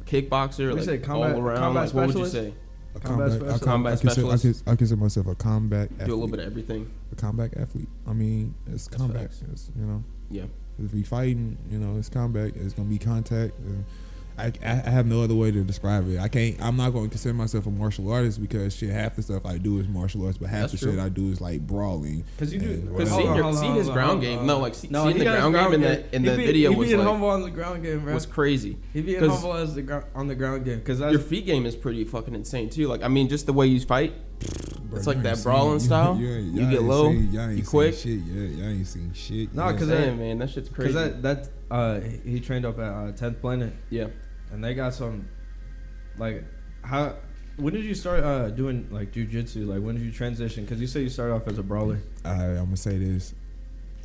[0.06, 0.68] kickboxer?
[0.68, 1.58] We like say combat- all around.
[1.60, 2.54] combat like, what would you say?
[2.96, 3.64] a combat combat, specialist.
[3.64, 6.08] I, Combat I, consider, I, consider, I consider myself a combat athlete.
[6.08, 6.92] Do a little bit of everything.
[7.12, 7.88] a combat athlete.
[8.08, 9.32] I mean, it's That's combat.
[9.52, 10.44] It's, you know, Yeah.
[10.84, 12.54] If we fighting, you know, it's combat.
[12.56, 13.58] It's gonna be contact.
[13.60, 13.86] And
[14.36, 16.18] I, I I have no other way to describe it.
[16.20, 16.60] I can't.
[16.60, 19.60] I'm not going to consider myself a martial artist because shit, half the stuff I
[19.60, 21.00] do is martial arts, but half That's the shit.
[21.00, 22.24] I do is like brawling.
[22.40, 22.78] Cause you do.
[22.78, 24.74] Because Hold seeing, your, hold on, seeing hold his on, ground hold game, no, like
[24.74, 26.06] see, No, seeing the got ground game in game.
[26.10, 28.14] the in He the be- video he was like humble on the ground game, bro.
[28.16, 28.80] was crazy.
[28.92, 31.68] He being 'Cause humble as the gro- on the ground game, cause Your feet game
[31.68, 32.88] is pretty fucking insane too.
[32.88, 34.16] Like I mean, just the way you fight.
[34.90, 36.18] Bro, It's like that ain't seen- brawling style.
[36.18, 37.96] You, You y'all get low, seen- y'all ain't you seen quick.
[37.96, 39.54] Shit, yeah, y'all ain't seen shit.
[39.54, 39.78] Nah, yeah.
[39.78, 40.94] 'cause Damn, that- man, that shit's crazy.
[40.94, 44.08] Cause that that uh he trained up at uh, Tenth Planet, yeah.
[44.52, 45.28] and they got some,
[46.18, 46.44] like,
[46.84, 47.16] how.
[47.58, 49.68] When did you start uh doing like jujitsu?
[49.68, 50.66] Like when did you transition?
[50.66, 52.00] Cause you say you started off as a brawler.
[52.26, 53.36] I, I'm gonna say this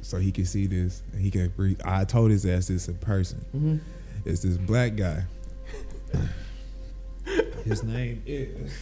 [0.02, 1.74] so he can see this and he can agree.
[1.82, 3.42] I told his ass this in person.
[3.56, 3.76] Mm-hmm.
[4.26, 5.24] It's this black guy.
[7.64, 8.72] His name is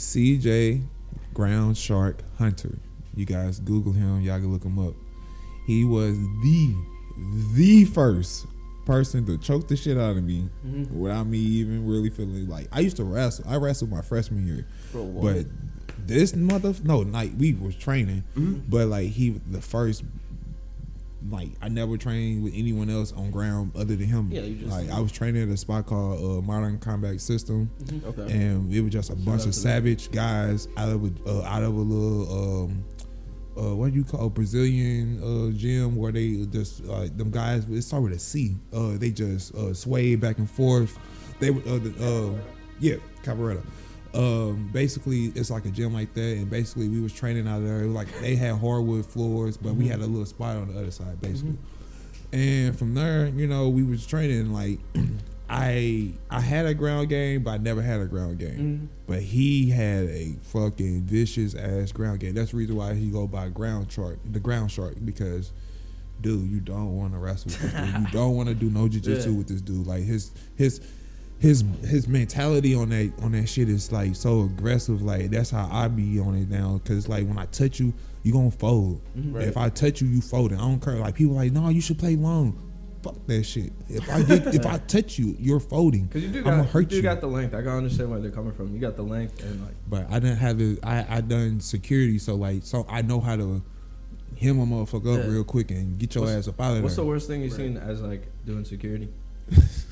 [0.00, 0.82] CJ
[1.34, 2.78] Ground Shark Hunter.
[3.14, 4.20] You guys Google him.
[4.22, 4.94] Y'all can look him up.
[5.66, 6.74] He was the
[7.54, 8.46] the first
[8.86, 10.90] person to choke the shit out of me Mhm.
[10.90, 13.44] without me even really feeling like I used to wrestle.
[13.46, 15.46] I wrestled my freshman year, but
[16.06, 18.62] this mother no like we was training, Mhm.
[18.70, 20.02] but like he the first
[21.28, 24.30] like I never trained with anyone else on ground other than him.
[24.32, 27.70] Yeah, you just- like I was training at a spot called uh, Modern Combat System,
[28.04, 28.32] Okay.
[28.32, 29.52] and it was just a bunch of them.
[29.52, 32.84] savage guys out of a uh, out of a little um
[33.56, 37.82] uh what do you call Brazilian uh gym where they just uh, them guys it
[37.82, 38.56] started with a C.
[38.72, 40.98] Uh they just uh sway back and forth.
[41.40, 41.90] They were uh, the,
[42.36, 42.40] uh
[42.78, 43.62] yeah, Capoeira.
[44.12, 47.82] Um basically it's like a gym like that and basically we was training out there.
[47.82, 50.12] It was like they had hardwood floors, but we had a mm-hmm.
[50.12, 51.32] little spot on the other side mm-hmm.
[51.32, 51.58] basically.
[52.32, 54.78] And from there, you know, we was training like
[55.50, 58.50] I I had a ground game, but I never had a ground game.
[58.50, 58.86] Mm-hmm.
[59.08, 62.34] But he had a fucking vicious ass ground game.
[62.34, 65.52] That's the reason why he go by ground shark, the ground shark, because
[66.20, 68.00] dude, you don't want to wrestle with this dude.
[68.00, 69.32] You don't want to do no jujitsu Yeah.
[69.32, 69.86] with this dude.
[69.88, 70.80] Like his his
[71.40, 75.02] his his mentality on that on that shit is like so aggressive.
[75.02, 76.80] Like that's how I be on it now.
[76.84, 79.00] Cause like when I touch you, you gonna fold.
[79.18, 79.34] Mm-hmm.
[79.36, 79.48] Right.
[79.48, 80.58] If I touch you, you folding.
[80.58, 80.96] I don't care.
[80.96, 82.66] Like people like, no, you should play long.
[83.02, 83.72] Fuck that shit.
[83.88, 86.08] If I get if I touch you, you're folding.
[86.08, 87.02] Cause you do I'm got gonna you hurt do you.
[87.02, 87.54] got the length.
[87.54, 88.74] I can understand where they're coming from.
[88.74, 90.78] You got the length and like But I didn't have it.
[90.84, 93.62] I I done security, so like so I know how to
[94.38, 95.30] hem a motherfucker up Yeah.
[95.32, 96.82] real quick and get your What's- ass up out of there.
[96.82, 97.60] what's the worst thing you've Right.
[97.60, 99.08] seen as like doing security?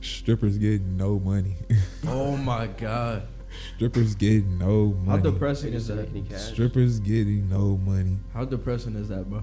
[0.00, 1.56] Strippers getting no money.
[2.06, 3.28] oh my god.
[3.76, 5.22] Strippers getting no money.
[5.22, 6.08] They depressing is that?
[6.08, 6.52] any cash.
[6.52, 8.18] Strippers getting no money.
[8.34, 9.42] How depressing is that, bro?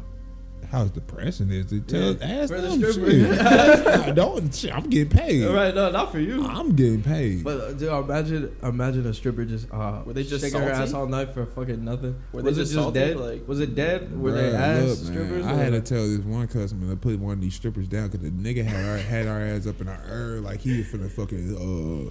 [0.72, 1.88] How depressing is it?
[1.88, 2.26] Tell Yeah.
[2.42, 3.12] ask For the them stripper.
[3.12, 3.40] shit.
[4.08, 4.54] I don't.
[4.54, 5.46] Shit, I'm getting paid.
[5.48, 6.44] All right, no, not for you.
[6.46, 7.44] I'm getting paid.
[7.44, 10.94] But uh, dude, imagine, imagine a stripper just uh, Were they just shaking her ass
[10.94, 12.16] all night for fucking nothing.
[12.32, 13.00] Were they was just it just salty?
[13.00, 13.18] dead?
[13.18, 14.20] Like- was it dead?
[14.20, 15.46] Were they ass look, man, strippers?
[15.46, 18.22] I had to tell this one customer to put one of these strippers down because
[18.22, 21.10] the nigga had our had our ass up in our ear like he was finna
[21.12, 21.56] fucking
[22.08, 22.10] uh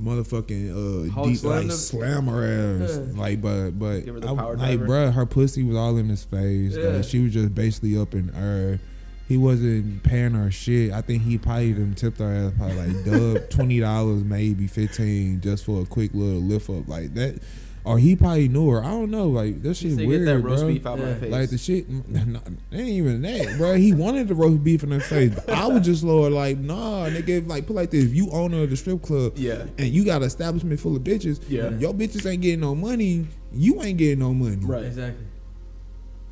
[0.00, 3.20] motherfucking uh Hulk deep, slam like slam her ass Yeah.
[3.20, 4.86] like but but Give her the I- power like driver?
[4.86, 6.88] bruh her pussy was all in his face Yeah.
[6.88, 8.80] like she was just basically up in her.
[9.26, 10.92] He wasn't paying her shit.
[10.92, 13.04] I think he probably them tipped her ass probably like
[13.40, 17.40] dub twenty dollars, maybe fifteen, just for a quick little lift up like that.
[17.86, 18.82] Or he probably knew her.
[18.82, 19.28] I don't know.
[19.28, 20.72] Like that shit Say, weird, get that roast bro.
[20.72, 21.14] beef out my Yeah.
[21.16, 21.30] face.
[21.32, 23.74] Like the shit, no, it ain't even that, bro.
[23.74, 27.06] He wanted the roast beef in her face, but I was just lower like, nah,
[27.10, 27.46] nigga.
[27.46, 29.66] Like put like this: if you owner of the strip club, Yeah.
[29.76, 31.76] and you got an establishment full of bitches, Yeah.
[31.78, 33.26] your bitches ain't getting no money.
[33.52, 34.84] You ain't getting no money, Right.
[34.86, 35.26] Exactly.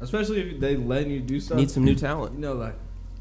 [0.01, 1.59] Especially if they letting you do stuff.
[1.59, 2.35] Need some new talent.
[2.35, 2.75] You know, like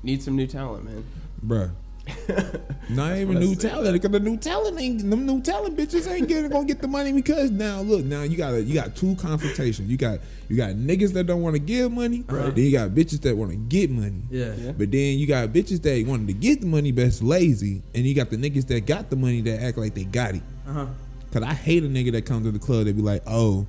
[0.04, 1.04] Need some new talent, man.
[1.46, 1.70] Bruh.
[2.90, 6.50] Not even new talent because the new talent ain't them new talent bitches ain't getting
[6.50, 9.98] gonna get the money because now look now you got you got two confrontations you
[9.98, 10.20] got
[10.50, 12.54] you got niggas that don't want to give money Right.
[12.54, 14.54] then you got bitches that want to get money yeah.
[14.56, 14.72] Yeah.
[14.74, 18.14] But then you got bitches that wanted to get the money but lazy, and you
[18.14, 20.44] got the niggas that got the money that act like they got it.
[20.68, 20.86] Uh huh.
[21.32, 23.66] Cause I hate a nigga that comes to the club that be like, oh,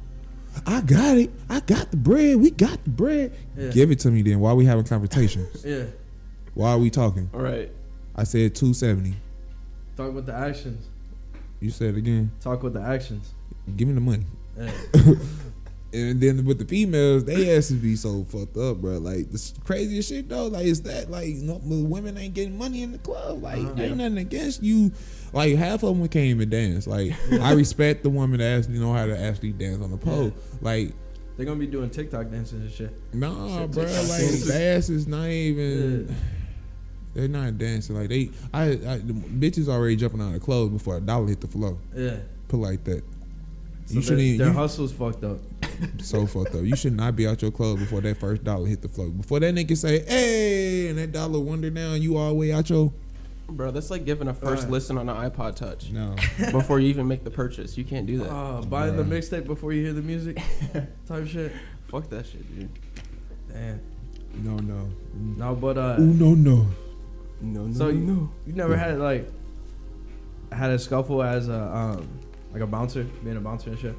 [0.66, 3.32] I got it, I got the bread, we got the bread.
[3.56, 3.68] Yeah.
[3.70, 4.40] Give it to me then.
[4.40, 5.64] Why are we having conversations?
[5.64, 5.84] Yeah.
[6.54, 7.30] Why are we talking?
[7.32, 7.70] All right.
[8.16, 9.14] I said two seventy.
[9.96, 10.86] Talk with the actions.
[11.60, 12.30] You said again.
[12.40, 13.32] Talk with the actions.
[13.76, 14.26] Give me the money.
[14.58, 14.70] Yeah.
[15.94, 18.96] And then with the females, they asses be so fucked up, bro.
[18.96, 22.82] Like the craziest shit though, like is that like no, the women ain't getting money
[22.82, 23.42] in the club.
[23.42, 23.74] Like Uh-huh.
[23.76, 24.90] ain't nothing against you.
[25.34, 26.86] Like half of them can't even dance.
[26.86, 30.32] Like I respect the woman that actually know how to actually dance on the pole.
[30.62, 30.94] Like
[31.36, 33.14] They're gonna be doing TikTok dances and shit.
[33.14, 33.82] nah, Shit, bro.
[33.82, 33.90] Like
[34.46, 36.06] the ass is not even.
[36.08, 36.14] Yeah.
[37.14, 38.30] They're not dancing like they.
[38.54, 41.48] I, I the bitches already jumping out of the clothes before a dollar hit the
[41.48, 41.76] floor.
[41.94, 42.16] Yeah.
[42.48, 43.02] Put like that.
[43.86, 44.38] So you shouldn't.
[44.38, 45.38] their You, hustle's fucked up.
[46.00, 46.62] so fucked up.
[46.62, 49.08] You should not be out your club before that first dollar hit the floor.
[49.08, 52.70] Before that nigga say, "Hey," and that dollar wander down, you all the way out
[52.70, 52.92] your.
[53.48, 54.72] Bro, that's like giving a first Right.
[54.72, 56.14] listen on an iPod Touch No,
[56.52, 57.76] before you even make the purchase.
[57.76, 58.30] You can't do that.
[58.30, 60.40] Uh, buying the mixtape before you hear the music,
[61.06, 61.52] type shit.
[61.88, 62.70] Fuck that shit, dude.
[63.52, 63.80] Damn.
[64.42, 64.88] no, no.
[65.36, 66.66] No, but uh, Ooh, no, no.
[67.42, 68.30] No, no, so you, no.
[68.46, 69.28] you never had like
[70.52, 72.08] had a scuffle as a um
[72.52, 73.94] like a bouncer, being a bouncer and shit.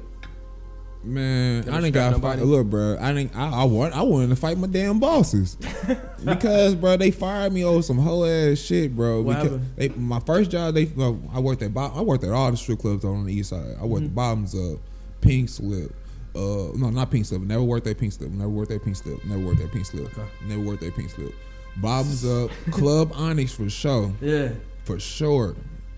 [1.02, 2.38] Man, I didn't got fight.
[2.38, 2.42] nobody?
[2.42, 3.36] Look, bro, I didn't.
[3.36, 3.94] I, I want.
[3.94, 5.56] I wanted to fight my damn bosses
[6.24, 9.20] because, bro, they fired me over some whole ass shit, bro.
[9.20, 12.30] What because they, my first job, they well, I worked at Bob, I worked at
[12.30, 13.76] all the strip clubs on the east side.
[13.78, 14.08] I worked Mhm.
[14.08, 14.78] at Bottoms Up,
[15.20, 15.94] Pink Slip.
[16.34, 17.42] Uh, no, not Pink Slip.
[17.42, 18.30] Never worked at Pink Slip.
[18.30, 19.22] Never worked at Pink Slip.
[19.26, 20.06] Never worked at Pink Slip.
[20.06, 20.26] Okay.
[20.46, 21.34] Never worked at Pink Slip.
[21.76, 24.50] Bottoms Up, Club Onyx for sure, Yeah.
[24.84, 25.56] for sure.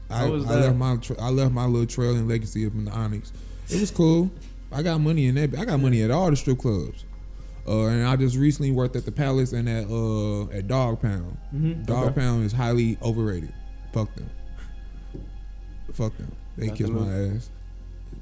[0.08, 2.92] I, I left my tra- I left my little trail and legacy up in the
[2.92, 3.32] Onyx.
[3.68, 4.30] It was cool.
[4.72, 5.58] I got money in that.
[5.58, 7.04] I got money at all the strip clubs.
[7.66, 11.36] Uh, and I just recently worked at the Palace and at uh at Dog Pound.
[11.52, 11.82] Mm-hmm.
[11.82, 12.20] Dog Okay.
[12.20, 13.52] Pound is highly overrated.
[13.92, 14.30] Fuck them.
[15.92, 16.30] Fuck them.
[16.56, 17.50] They kiss my ass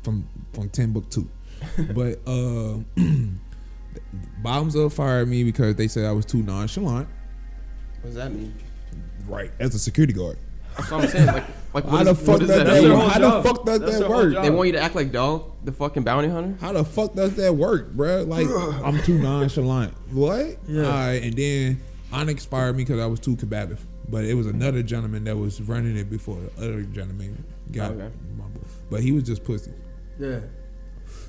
[0.03, 1.29] from from Timbuktu.
[1.95, 2.79] but uh,
[4.43, 7.09] Bottoms up fired me because they said I was too nonchalant.
[8.05, 8.55] What does that mean?
[9.27, 10.37] Right, as a security guard.
[10.77, 11.27] That's what I'm saying.
[11.27, 13.09] Like, like How what, the is, fuck what does does that that their mean?
[13.09, 14.35] How the fuck does That's that work?
[14.43, 16.55] They want you to act like dog, the fucking bounty hunter.
[16.61, 18.29] How the fuck does that work, bruh?
[18.29, 18.47] Like
[18.85, 19.95] I'm too nonchalant.
[20.13, 20.59] What?
[20.69, 20.83] Yeah.
[20.83, 21.81] All right, and then
[22.13, 23.83] Onyx fired me because I was too combative.
[24.07, 27.93] But it was another gentleman that was running it before the other gentleman got.
[27.93, 28.11] Okay.
[28.91, 29.73] But he was just pussy.
[30.19, 30.41] Yeah.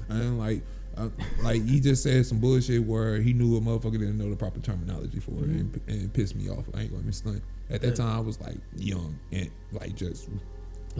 [0.09, 0.61] And like,
[0.97, 1.09] uh,
[1.43, 4.59] like he just said some bullshit where he knew a motherfucker didn't know the proper
[4.59, 6.65] terminology for it, and, and it pissed me off.
[6.73, 7.41] I ain't gonna stunt.
[7.69, 7.93] At that Yeah.
[7.95, 10.29] time, I was like young and like just.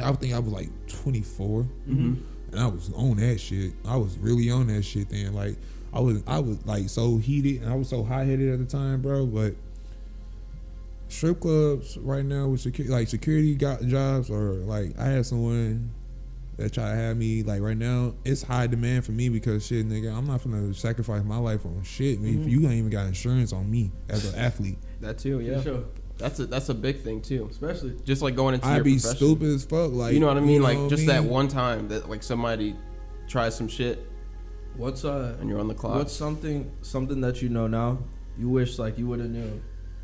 [0.04, 2.14] I think I was like 24, Mm-hmm.
[2.52, 3.72] and I was on that shit.
[3.86, 5.34] I was really on that shit then.
[5.34, 5.56] Like
[5.94, 8.66] I was, I was like so heated, and I was so hot headed at the
[8.66, 9.26] time, bro.
[9.26, 9.56] But
[11.08, 15.92] strip clubs right now with security, like security got jobs, or like I had someone
[16.58, 18.14] that try to have me like right now.
[18.24, 21.84] It's high demand for me because shit, nigga, I'm not gonna sacrifice my life on
[21.84, 22.20] shit.
[22.22, 22.50] Man, Mm-hmm.
[22.50, 24.78] you ain't even got insurance on me as an athlete.
[25.02, 25.62] That too, yeah.
[25.62, 25.84] Sure.
[26.18, 27.48] That's a that's a big thing too.
[27.52, 27.96] Especially.
[28.06, 29.18] Just like going into I'd your be profession.
[29.18, 29.92] stupid as fuck.
[29.92, 30.62] Like you know what I mean?
[30.62, 32.76] like just I that one time that like somebody
[33.28, 34.08] tries some shit
[34.78, 35.96] What's uh and you're on the clock.
[35.96, 37.98] what's something something that you know now
[38.38, 39.62] you wish like you would have knew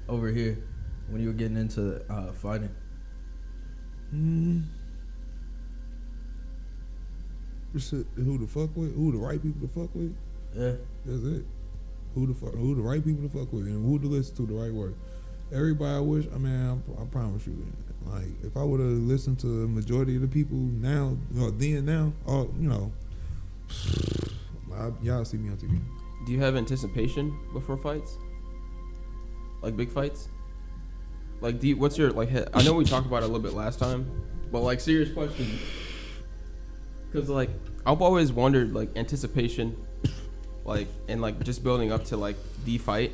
[0.09, 0.57] over here
[1.09, 2.69] when you were getting into uh fighting?
[4.13, 4.63] Mm.
[4.63, 4.80] Just
[7.73, 8.95] Who to fuck with?
[8.95, 10.15] Who the right people to fuck with?
[10.55, 10.73] Yeah.
[11.05, 11.45] That's it.
[12.15, 12.53] Who the fuck?
[12.53, 14.95] Who the right people to fuck with, and who to listen to the right word.
[15.53, 16.25] Everybody, I wish.
[16.33, 17.65] I mean, I, I promise you.
[18.05, 21.85] Like, if I would have listened to the majority of the people now, or then
[21.85, 22.91] now, or you know,
[24.73, 25.79] I, y'all see me on TV.
[26.25, 28.17] Do you have anticipation before fights?
[29.61, 30.27] Like big fights?
[31.39, 32.29] Like, do you, what's your like?
[32.29, 34.09] he- I know we talked about it a little bit last time,
[34.51, 35.47] but like, serious question.
[37.11, 37.49] Because like,
[37.85, 39.75] I've always wondered like anticipation,
[40.63, 43.13] like and like just building up to like the fight.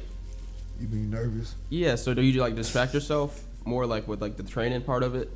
[0.79, 1.55] You be nervous?
[1.69, 1.95] Yeah.
[1.95, 5.29] So do you like distract yourself more like with like the training part of it?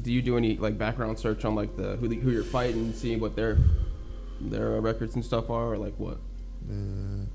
[0.00, 2.92] Do you do any like background search on like the who the, who you're fighting,
[2.92, 3.58] see what their
[4.40, 6.18] their uh, records and stuff are, or like what?
[6.66, 7.28] Man,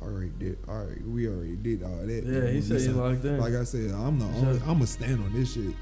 [0.00, 0.58] I already did.
[0.68, 2.24] All right, we already did all that.
[2.24, 3.38] Yeah, he said he Listen, locked in.
[3.38, 4.60] Like I said, I'm the only.
[4.60, 5.74] I'm gonna stand on this shit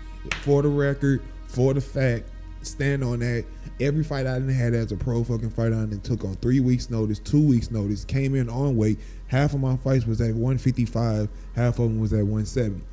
[0.43, 2.29] for the record, for the fact.
[2.63, 3.45] Stand on that.
[3.81, 6.61] Every fight I didn't had as a pro fucking fighter, I done took on three
[6.61, 8.05] weeks notice, two weeks notice.
[8.05, 8.99] Came in on weight.
[9.29, 11.29] Half of my fights was at 155.
[11.57, 12.85] Half of them was at 170.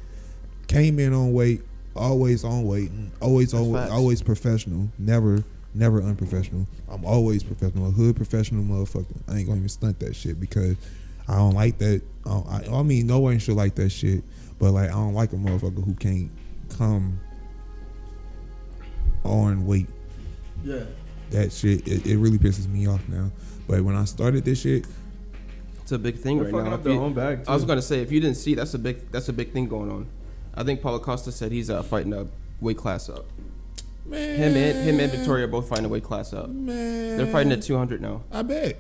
[0.68, 1.62] Came in on weight.
[1.96, 2.92] Always on weight.
[3.22, 3.92] Always, That's always, facts.
[3.92, 4.88] always professional.
[4.98, 6.68] Never, never unprofessional.
[6.90, 7.88] I'm always professional.
[7.88, 9.18] A hood professional motherfucker.
[9.28, 10.78] I ain't gonna even stunt that shit because
[11.28, 12.02] I don't like that.
[12.26, 14.24] I, I, I mean, no one should like that shit.
[14.60, 16.30] But like, I don't like a motherfucker who can't
[16.78, 17.20] come
[19.28, 19.88] on weight.
[20.64, 20.84] Yeah.
[21.32, 23.32] That shit, it, it really pisses me off now.
[23.68, 24.86] But when I started this shit,
[25.82, 26.72] It's a big thing They're right now.
[26.74, 27.52] up If their you- own bag too.
[27.52, 29.68] I was gonna say if you didn't see, that's a big that's a big thing
[29.68, 30.08] going on.
[30.56, 32.28] I think Paulo Costa said he's uh, fighting a
[32.62, 33.26] weight class up.
[34.06, 36.50] man, Him and him and Vettori are both fighting a weight class up.
[36.50, 38.24] man, They're fighting at 200 now.
[38.32, 38.80] I bet.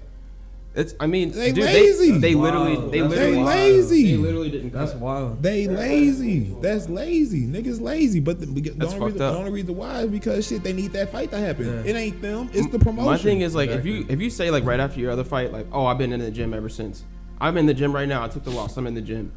[0.77, 2.11] It's I mean, They dude, lazy.
[2.11, 3.47] they, they literally they That's literally wild.
[3.47, 4.11] lazy.
[4.11, 4.71] They literally didn't.
[4.73, 5.01] That's cut.
[5.01, 5.41] wild.
[5.41, 6.55] They lazy.
[6.61, 7.47] That's lazy.
[7.47, 8.19] Niggas lazy.
[8.19, 10.93] But the, the, That's only reason, the only reason why is because shit they need
[10.93, 11.65] that fight to happen.
[11.65, 11.89] Yeah.
[11.91, 12.51] It ain't them.
[12.53, 13.05] It's the promotion.
[13.11, 15.51] My thing is like if you if you say like right after your other fight
[15.51, 17.03] like oh I've been in the gym ever since
[17.41, 19.31] I'm in the gym right now I took the loss I'm in the gym.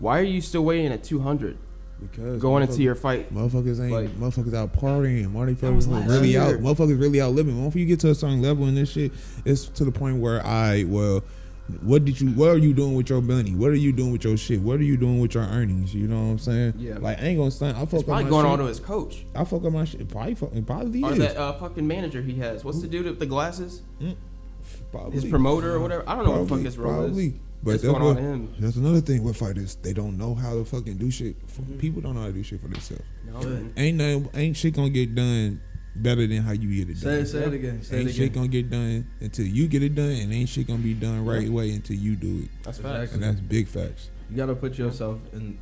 [0.00, 1.58] Why are you still weighing at 200
[2.10, 3.32] because going into your fight?
[3.34, 5.32] Motherfuckers ain't Like- motherfuckers out partying.
[5.32, 6.40] was Motherfuckers last really year.
[6.42, 6.54] out.
[6.56, 7.62] Motherfuckers really out living.
[7.62, 9.12] Once you get to a certain level in this shit,
[9.44, 11.22] it's to the point where I well,
[11.80, 12.30] what did you?
[12.30, 13.54] What are you doing with your money?
[13.54, 14.60] What are you doing with your shit?
[14.60, 15.94] What are you doing with your earnings?
[15.94, 16.74] You know what I'm saying?
[16.76, 16.98] Yeah.
[16.98, 17.76] Like I ain't gonna stand.
[17.76, 18.52] I fuck It's up probably my going shit.
[18.52, 20.08] on to his coach I fuck up my shit.
[20.08, 21.18] Probably fucking probably or is.
[21.18, 22.64] that uh, fucking manager he has.
[22.64, 23.82] What's the dude with the glasses?
[24.90, 25.12] probably.
[25.12, 26.04] His promoter or whatever.
[26.06, 27.26] I don't know what the fuck his role probably.
[27.28, 27.32] is.
[27.64, 28.54] But that's, going what, to him?
[28.58, 29.76] that's another thing with fighters.
[29.76, 31.38] They don't know how to fucking do shit.
[31.46, 31.78] Mm-hmm.
[31.78, 33.04] People don't know how to do shit for themselves.
[33.24, 33.40] No.
[33.76, 35.60] Ain't nothing, ain't shit gonna get done
[35.94, 37.12] better than how you get it done.
[37.14, 37.82] it, say it again.
[37.82, 40.66] Say ain't it shit gonna get done until you get it done, and ain't shit
[40.66, 42.50] gonna be done right way until you do it.
[42.64, 43.00] That's Exactly.
[43.00, 43.12] facts.
[43.14, 44.10] And that's big facts.
[44.30, 45.58] You gotta put yourself in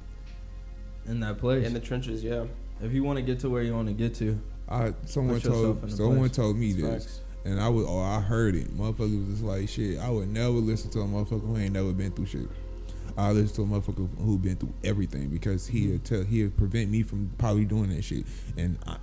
[1.06, 1.66] in that place.
[1.66, 2.44] In the trenches, yeah.
[2.82, 5.44] if you want to get to where you want to get to, I someone Put
[5.44, 6.32] yourself in told the someone place.
[6.32, 7.20] told me That's this, facts.
[7.44, 8.76] And I was or I heard it.
[8.76, 9.98] Motherfucker was just like shit.
[9.98, 12.48] I would never listen to a motherfucker who ain't never been through shit.
[13.16, 17.02] I listen to a motherfucker who been through everything because he'll tell he'll prevent me
[17.02, 18.24] from probably doing that shit,
[18.56, 18.96] and I,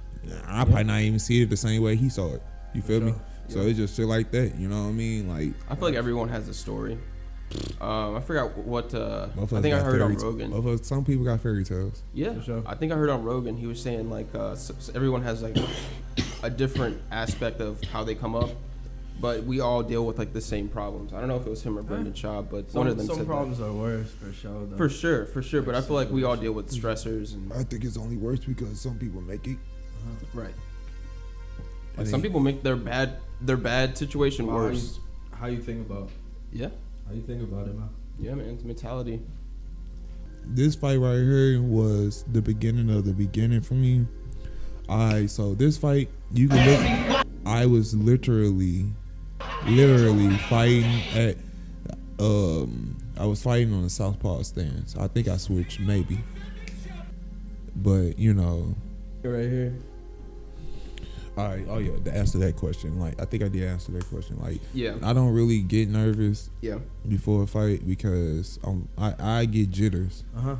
[0.45, 2.43] I probably not even see it the same way he saw it.
[2.73, 3.12] You feel me?
[3.12, 3.21] sure.
[3.50, 4.56] So it's just shit like that.
[4.58, 5.28] You know what I mean?
[5.28, 6.97] Like I feel like everyone has a story.
[7.79, 8.93] Um, I forgot what.
[8.93, 10.51] Uh, I think I heard on fairy- Rogan.
[10.51, 12.03] motherfuckers- Some people got fairy tales.
[12.13, 12.63] Yeah, For sure.
[12.65, 13.55] I think I heard on Rogan.
[13.57, 15.55] He was saying like uh, s s- everyone has like
[16.43, 18.49] a different aspect of how they come up.
[19.19, 21.12] but we all deal with like the same problems.
[21.13, 23.07] I don't know if it was him or Brendan Schaub, but Some, one of them
[23.07, 23.29] some said that.
[23.31, 24.65] problems are worse for sure.
[24.67, 24.77] Though.
[24.77, 25.62] For sure, for sure.
[25.63, 28.41] But I feel like we all deal with stressors and I think it's only worse
[28.41, 29.57] because some people make it.
[30.36, 30.53] right.
[31.97, 34.99] Like some people make their bad their bad situation Wow, worse.
[35.31, 36.10] How you think about?
[36.51, 36.69] Yeah,
[37.08, 37.89] How you think about it, man?
[38.20, 38.48] yeah, man.
[38.50, 39.22] It's mentality.
[40.46, 44.06] this fight right here was the beginning of the beginning for me.
[44.89, 47.28] I so this fight you can look.
[47.46, 48.86] I was literally,
[49.65, 51.38] literally fighting at.
[52.20, 54.96] Um, I was fighting on the southpaw stance.
[54.98, 56.20] I think I switched maybe,
[57.76, 58.76] but you know,
[59.24, 59.76] Right here.
[61.38, 61.65] All right.
[61.69, 64.38] Oh yeah, to answer that question, like I think I did answer that question.
[64.41, 66.80] Like Yeah, I don't really get nervous yeah.
[67.08, 70.23] before a fight because um, I I get jitters.
[70.36, 70.56] Uh huh.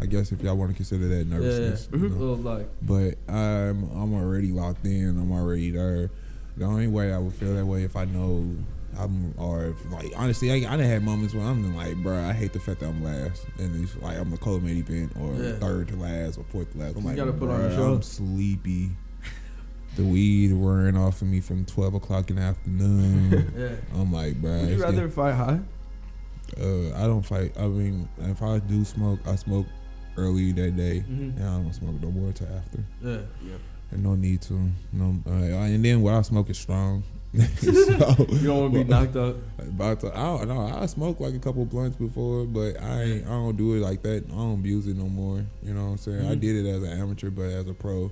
[0.00, 1.88] I guess if y'all want to consider that nervousness.
[1.88, 2.04] Mm-hmm.
[2.04, 2.32] you know.
[2.34, 2.68] Like.
[2.82, 5.08] but I'm I'm already locked in.
[5.18, 6.10] I'm already there.
[6.56, 8.56] The only way I would feel that way if I know
[8.98, 12.32] I'm or if, like honestly, I I done had moments where I'm like, bro, I
[12.32, 15.34] hate the fact that I'm last and it's like I'm a cold main event or
[15.34, 15.52] Yeah.
[15.58, 16.96] third to last or fourth to last.
[16.96, 17.94] I'm You like, gotta put on a show.
[17.94, 18.90] I'm sleepy.
[19.96, 23.52] The weed wearing off of me from twelve o'clock in the afternoon.
[23.58, 24.00] Yeah.
[24.00, 24.60] I'm like, bro.
[24.60, 25.60] Would you rather fight high?
[26.58, 27.52] Uh, I don't fight.
[27.58, 29.66] I mean, if I do smoke, I smoke
[30.16, 31.36] early that day, Mhm.
[31.36, 32.84] and I don't smoke no more till after.
[33.02, 33.18] Yeah.
[33.90, 34.70] And no need to.
[34.92, 37.02] No, uh, and then what I smoke is strong.
[37.58, 39.36] so, You don't want to be knocked up.
[39.58, 40.60] About to, I don't know.
[40.74, 44.02] I smoked like a couple blunts before, but I ain't, I don't do it like
[44.02, 44.24] that.
[44.26, 45.44] I don't abuse it no more.
[45.62, 46.26] You know what I'm saying?
[46.26, 46.40] I Mhm.
[46.40, 48.10] did it as an amateur, but as a pro,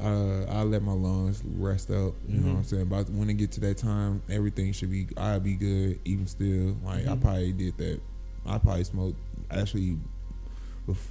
[0.00, 2.14] uh, I let my lungs rest up.
[2.28, 2.66] You know what I'm Mhm.
[2.66, 2.84] saying?
[2.86, 5.08] But when it get to that time, everything should be.
[5.16, 6.76] I'll be good even still.
[6.84, 7.20] Like I Mhm.
[7.20, 8.00] probably did that.
[8.46, 9.18] I probably smoked
[9.50, 9.98] actually,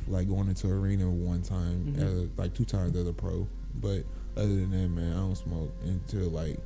[0.07, 2.01] like going into arena one time, Mhm.
[2.01, 3.47] as a, like two times as a pro.
[3.79, 4.03] But
[4.35, 6.57] other than that, man, I don't smoke until like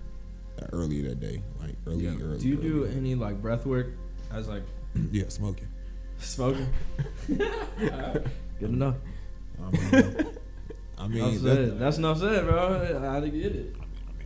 [0.74, 2.18] early that day, like early, Yeah.
[2.22, 2.40] early.
[2.40, 3.88] Do you do any like breath work
[4.32, 4.64] as like
[5.12, 5.68] yeah, smoking.
[6.20, 6.68] smoking?
[7.28, 8.96] Good enough.
[9.62, 9.72] I
[11.02, 11.80] I mean Enough that- said.
[11.80, 13.00] That's enough said, bro.
[13.04, 13.76] I had to get it.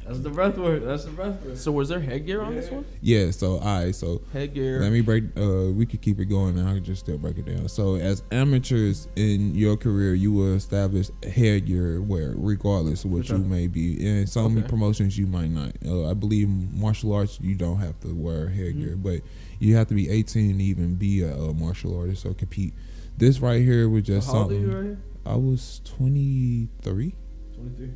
[0.06, 0.84] That's the breath work.
[0.86, 1.58] That's the breath work.
[1.58, 2.86] So was there headgear on this one?
[3.02, 3.32] yeah.
[3.32, 4.80] So I so Headgear.
[4.80, 5.24] let me break.
[5.36, 7.68] Uh, we could keep it going, and I could just still break it down.
[7.70, 13.34] So as amateurs in your career, you will establish headgear wear, regardless of what For
[13.38, 14.06] you may be.
[14.06, 14.68] In some Okay.
[14.68, 15.72] promotions, you might not.
[15.84, 19.02] Uh, I believe martial arts, you don't have to wear headgear, Mhm.
[19.02, 19.22] but
[19.58, 22.76] you have to be 18 to even be a, a martial artist or compete.
[23.18, 24.98] This right here was just How old are something.
[25.26, 25.48] You right here?
[25.48, 27.16] I was 23.
[27.56, 27.92] 23.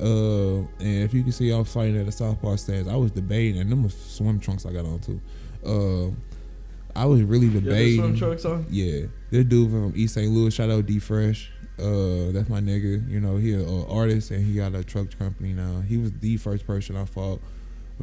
[0.00, 2.88] Uh, and if you can see, I was fighting at the Southpaw stands.
[2.88, 5.20] I was debating, and them swim trunks I got on too.
[5.64, 6.10] Uh,
[6.98, 8.00] I was really You have the debating.
[8.00, 8.66] swim trunks on?
[8.70, 10.30] Yeah, this dude from East St.
[10.32, 11.52] Louis, shout out D Fresh.
[11.78, 13.08] Uh, that's my nigga.
[13.10, 15.80] You know, he a uh, artist and he got a truck company now.
[15.80, 17.40] He was the first person I fought,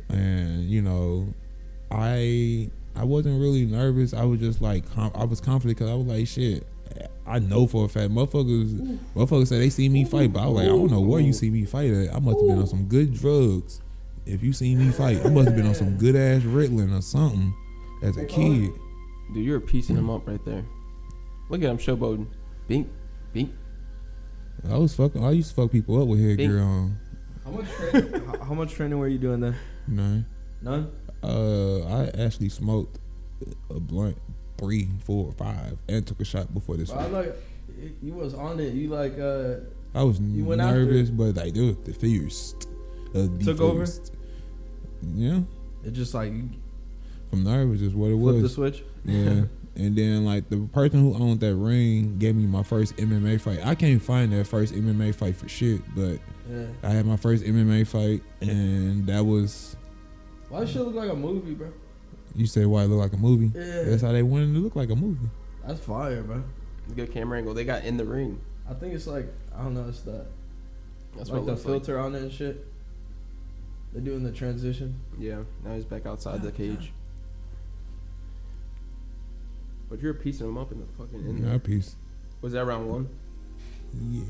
[0.10, 1.34] and you know,
[1.92, 4.14] I I wasn't really nervous.
[4.14, 6.66] I was just like com- I was confident because I was like, shit.
[7.28, 10.56] I know for a fact, motherfuckers, motherfuckers say they see me fight, but I was
[10.56, 12.16] like, I don't know where you see me fight at.
[12.16, 13.82] I must have been on some good drugs.
[14.26, 17.02] If you see me fight, I must have been on some good ass Ritalin or
[17.02, 17.54] something
[18.04, 18.72] as a kid.
[19.34, 20.66] Dude, you're piecing him up right there.
[21.50, 22.28] Look at him showboating.
[22.68, 22.90] Bink,
[23.34, 23.52] bink.
[24.70, 25.24] I was fucking.
[25.24, 26.98] I used to fuck people up with headgear on.
[27.44, 28.26] How much training?
[28.26, 29.56] how, how much training were you doing then?
[29.88, 30.26] None.
[30.62, 30.92] None.
[31.24, 33.00] uh, I actually smoked
[33.70, 34.18] a blunt,
[34.58, 36.92] three, four, five, and took a shot before this.
[36.92, 37.36] I like
[38.02, 38.74] you was on it.
[38.74, 39.56] You like uh
[39.96, 42.56] I was you went nervous, but like it was the fierce.
[43.16, 43.86] Uh, the Took over?
[43.86, 44.12] fierce.
[45.16, 45.42] Yeah,
[45.84, 46.32] it just like
[47.30, 48.54] from nervous is what it flipped the was.
[48.54, 48.84] switch.
[49.06, 49.44] Yeah.
[49.78, 53.60] And then like the person who owned that ring gave me my first MMA fight.
[53.64, 56.18] I can't find that first MMA fight for shit, but
[56.52, 56.66] Yeah.
[56.82, 59.76] I had my first MMA fight, and that was
[60.50, 61.72] Why does shit look like a movie, bro?
[62.36, 63.52] You said why it looked like a movie.
[63.58, 63.84] Yeah.
[63.84, 65.30] That's how they wanted it to look like a movie.
[65.66, 66.44] That's fire, bro.
[66.96, 67.54] Good camera angle.
[67.54, 68.40] They got in the ring.
[68.70, 69.86] I think it's like I don't know.
[69.90, 70.26] It's that
[71.16, 72.66] That's like what it the looks filter on it and shit.
[73.94, 75.00] They're doing the transition.
[75.18, 75.40] Yeah.
[75.66, 76.92] Now he's back outside the cage.
[79.90, 81.60] But you're piecing him up in the fucking in Yeah, there.
[81.60, 81.96] piece.
[82.42, 83.10] Was that round one?
[84.10, 84.24] Yeah.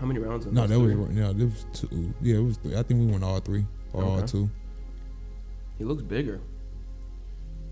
[0.00, 0.46] How many rounds?
[0.46, 1.14] in No, those that was three?
[1.16, 2.14] no, that was two.
[2.22, 2.56] Yeah, it was.
[2.58, 2.76] Three.
[2.76, 4.26] I think we went all three or all Okay.
[4.26, 4.50] two.
[5.78, 6.40] He looks bigger.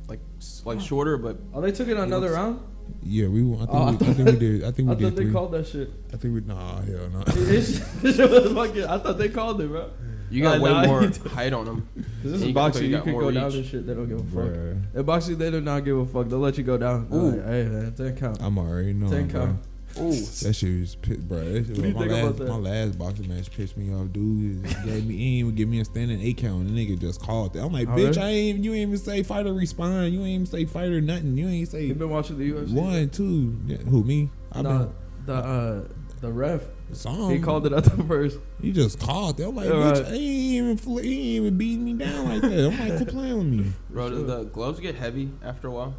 [0.08, 2.60] Like s- like shorter, but Oh, they took it another looks- round.
[3.02, 3.40] Yeah, we.
[3.54, 4.64] I think, Oh, I we, I think we did.
[4.64, 5.32] I think I we did thought they three.
[5.32, 5.90] called that shit.
[6.14, 6.40] I think we.
[6.42, 7.22] Nah, hell no.
[7.24, 9.90] This shit was fucking- I thought they called it, bro.
[10.30, 11.28] you got Nah, way nah, more you do.
[11.30, 11.88] height on them.
[11.96, 12.82] Cause this And is you got- boxing.
[12.84, 13.54] you You, got can more go down reach.
[13.56, 13.86] and shit.
[13.88, 14.54] They don't give a fuck.
[14.54, 14.94] Bruh.
[14.96, 16.28] In boxing, they do not give a fuck.
[16.28, 17.08] They'll let you go down.
[17.12, 17.30] Ooh.
[17.32, 18.38] Like, hey, man, ten count.
[18.40, 19.10] I'm already knowing.
[19.12, 19.40] Ten bro.
[19.46, 19.60] count.
[19.98, 20.10] Ooh.
[20.42, 21.38] That shit was pit, bro.
[21.44, 22.48] That shit, What do you my think last, about that?
[22.48, 24.62] My last boxing match pissed me off, dude.
[24.84, 26.66] Gave me, he ain't even give me a standing eight count.
[26.66, 27.64] The nigga just called that.
[27.64, 28.18] I'm like, Oh, bitch, really?
[28.20, 28.64] I ain't.
[28.64, 30.12] You ain't even say fighter respond.
[30.12, 31.36] You ain't even say fighter nothing.
[31.38, 32.72] You ain't say You been watching the UFC?
[32.72, 33.58] one, two.
[33.66, 34.30] Yeah, who me?
[34.52, 34.92] I the, been
[35.26, 35.84] the uh
[36.20, 36.62] the ref.
[36.92, 37.30] some.
[37.30, 38.38] he called it at the first.
[38.62, 39.48] He just called that.
[39.48, 40.12] I'm like, Yeah, bitch, right.
[40.14, 40.76] he ain't even.
[40.78, 42.66] fl- He ain't even beating me down like that.
[42.72, 43.72] I'm like, quit playing with me.
[43.90, 45.94] Bro, do the gloves get heavy after a while?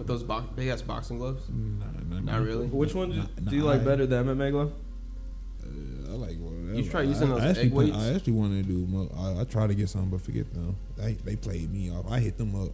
[0.00, 1.42] With those bo- big ass boxing gloves?
[1.50, 2.66] Nah, nah, Not really.
[2.66, 4.72] Which one do, Nah, do you nah, like I- better, the MMA glove?
[5.62, 6.74] Uh, I like whatever.
[6.74, 7.96] You try using I, those I actually, egg weights?
[7.96, 8.86] I actually want to do.
[8.86, 10.74] Mo- I, I try to get some, but forget them.
[10.96, 12.06] They they played me off.
[12.10, 12.70] I hit them up.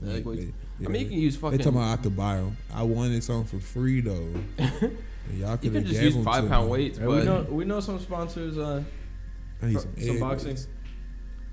[0.00, 0.52] The Like, egg weights?
[0.80, 1.58] they- I mean, you can use fucking.
[1.58, 1.72] They fucking.
[1.80, 2.56] talking about I could buy them.
[2.74, 4.28] I wanted some for free though.
[4.58, 4.58] And
[5.38, 7.78] y'all you could can just use five pound weights, Yeah, we but know we know
[7.78, 8.58] some sponsors.
[8.58, 8.82] Uh,
[9.62, 10.48] I need some, some egg boxing.
[10.48, 10.66] weights.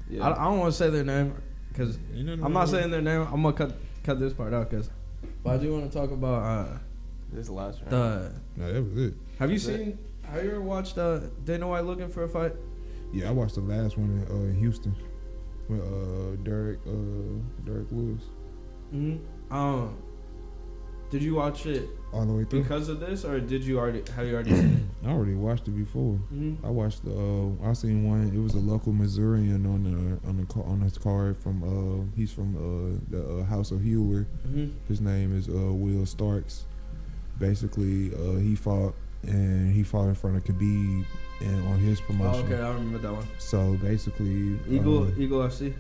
[0.10, 0.28] yeah.
[0.28, 1.36] I, I don't want to say their name
[1.70, 3.22] because Ain't nothing I'm wrong not with saying their name.
[3.32, 4.90] I'm gonna cut cut this part out because.
[5.44, 6.78] But I do want to talk about uh,
[7.32, 7.92] this last round.
[7.92, 8.34] the.
[8.58, 9.14] No, that was it.
[9.40, 9.78] Have you That's it.
[9.78, 9.98] seen?
[10.24, 12.54] Have you ever watched uh, Dana White looking for a fight?
[13.12, 14.96] Yeah, I watched the last one in uh, Houston
[15.68, 16.92] with uh, Derrick uh,
[17.66, 18.24] Derrick Lewis
[18.94, 19.54] Mm-hmm.
[19.54, 19.98] Um,
[21.10, 22.64] did you watch it all the way through.
[22.64, 25.72] because of this, or did you already have you already seen I already watched it
[25.72, 26.20] before.
[26.34, 26.66] Mm-hmm.
[26.66, 27.12] I watched the.
[27.12, 28.32] Uh, I seen one.
[28.36, 31.64] It was a local Missourian on the on the ca- on his card from.
[31.64, 34.26] Uh, he's from uh, the uh, House of Hewler.
[34.48, 34.68] Mm-hmm.
[34.88, 36.66] His name is uh, Will Starks.
[37.40, 38.94] Basically, uh, he fought
[39.24, 41.06] and he fought in front of Khabib
[41.42, 42.46] and on his Oh, promotion.
[42.46, 43.28] okay, I remember that one.
[43.40, 45.74] So basically, Eagle, uh, Eagle FC.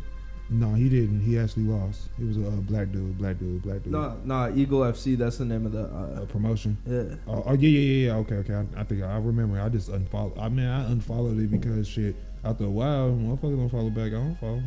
[0.51, 1.21] No, he didn't.
[1.21, 2.09] He actually lost.
[2.17, 3.93] He was a uh, black dude, black dude, black dude.
[3.93, 5.17] No, no, Eagle FC.
[5.17, 5.83] That's the name of the.
[5.85, 6.77] Uh, Uh, promotion.
[6.85, 7.15] yeah.
[7.25, 8.15] Oh, oh yeah, yeah, yeah, yeah.
[8.17, 8.53] Okay, okay.
[8.55, 9.59] I, I think I remember.
[9.61, 10.37] I just unfollowed.
[10.37, 12.15] I mean, I unfollowed it because shit.
[12.43, 14.07] After a while, motherfuckers don't follow back.
[14.07, 14.61] I don't follow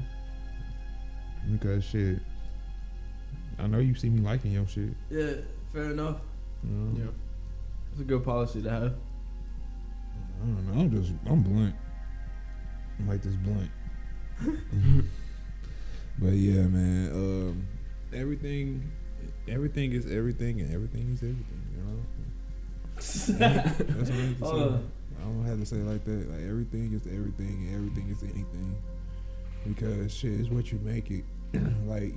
[1.53, 2.19] because shit.
[3.59, 4.91] I know you see me liking your shit.
[5.11, 5.33] Yeah,
[5.73, 6.17] fair enough.
[6.65, 6.99] You know?
[7.05, 7.11] yeah.
[7.93, 8.83] It's a good policy to have.
[10.43, 10.81] I don't know.
[10.81, 11.75] I'm just I'm blunt.
[12.99, 13.71] I'm like this blunt.
[16.19, 17.11] but yeah, man.
[17.13, 17.67] Um,
[18.13, 18.91] everything,
[19.49, 21.63] everything is everything, and everything is everything.
[21.77, 22.03] You know.
[22.97, 24.51] That's what I have to say.
[24.51, 24.79] Uh.
[25.21, 26.31] I don't have to say it like that.
[26.31, 28.77] Like everything is everything, and everything is anything.
[29.67, 31.25] Because shit is what you make it.
[31.87, 32.15] like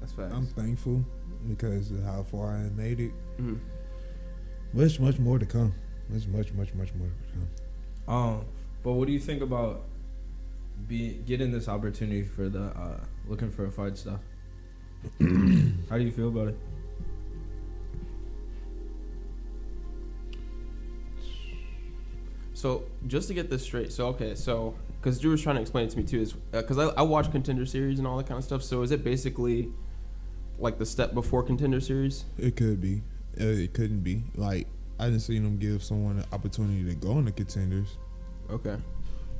[0.00, 0.34] That's facts.
[0.34, 1.02] I'm thankful
[1.48, 3.12] because of how far I made it.
[3.40, 3.58] Mhm.
[4.74, 5.72] Much, much more to come.
[6.10, 8.14] Much, much, much, much more to come.
[8.14, 8.44] Um,
[8.82, 9.82] but what do you think about
[10.86, 14.20] be getting this opportunity for the uh, looking for a fight stuff?
[15.20, 16.58] How do you feel about it?
[22.54, 25.86] So just to get this straight, so okay, so because Drew was trying to explain
[25.86, 28.36] it to me too, is because I, I watch contender series and all that kind
[28.36, 28.64] of stuff.
[28.64, 29.70] So is it basically
[30.58, 32.24] like the step before contender series?
[32.36, 33.02] It could be.
[33.40, 34.24] Uh, it couldn't be.
[34.34, 34.66] Like
[34.98, 37.96] I didn't see them give someone an opportunity to go into contenders,
[38.50, 38.76] Okay.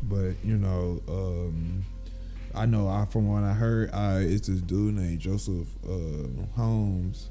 [0.03, 1.85] But you know, um,
[2.55, 2.89] I know.
[2.89, 7.31] I from what I heard, uh, it's this dude named Joseph uh, Holmes.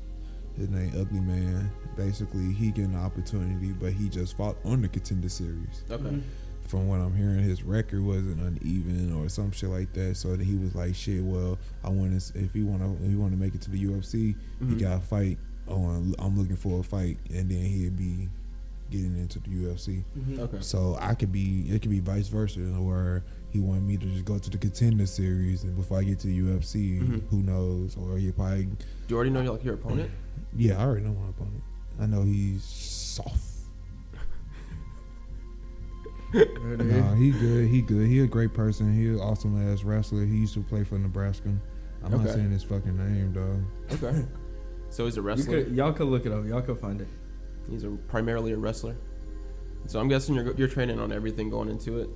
[0.57, 1.72] His name Ugly Man.
[1.95, 5.84] Basically, he get an opportunity, but he just fought on the contender series.
[5.91, 6.20] Okay.
[6.68, 10.18] From what I'm hearing, his record wasn't uneven or some shit like that.
[10.18, 12.39] So he was like, "Shit, well, I want to.
[12.39, 14.70] If he want to, he want to make it to the UFC, Mhm.
[14.70, 15.38] he got to fight
[15.68, 16.13] on.
[16.20, 18.28] I'm looking for a fight, and then he'd be
[18.89, 20.03] getting into the UFC.
[20.39, 20.57] Okay.
[20.61, 24.25] So I could be, it could be vice versa, where he wanted me to just
[24.25, 27.27] go to the contender series, and before I get to the UFC, Mhm.
[27.29, 27.95] who knows?
[27.97, 28.75] Or he probably, Do
[29.09, 30.11] you already know like your opponent?
[30.55, 31.63] yeah, I already know my opponent.
[31.99, 33.53] I know he's soft.
[36.33, 37.67] Nah, he good.
[37.69, 38.07] He good.
[38.07, 38.93] He a great person.
[38.93, 40.25] He an awesome ass wrestler.
[40.25, 41.49] He used to play for Nebraska.
[42.03, 43.63] I'm not saying his fucking name, dog.
[44.03, 44.25] Okay.
[44.89, 45.63] so he's a wrestler.
[45.63, 46.45] could, y'all could look it up.
[46.45, 47.07] Y'all could find it.
[47.70, 48.95] He's a primarily a wrestler.
[49.88, 52.09] So I'm guessing you're you're training on everything going into it.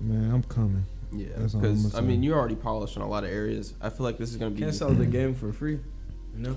[0.00, 0.84] Man, I'm coming.
[1.12, 1.28] Yeah.
[1.36, 3.74] That's I'm Because I mean you're already polished in a lot of areas.
[3.80, 4.60] I feel like this is gonna be.
[4.60, 5.78] Can't sell the game for free.
[6.36, 6.56] You know.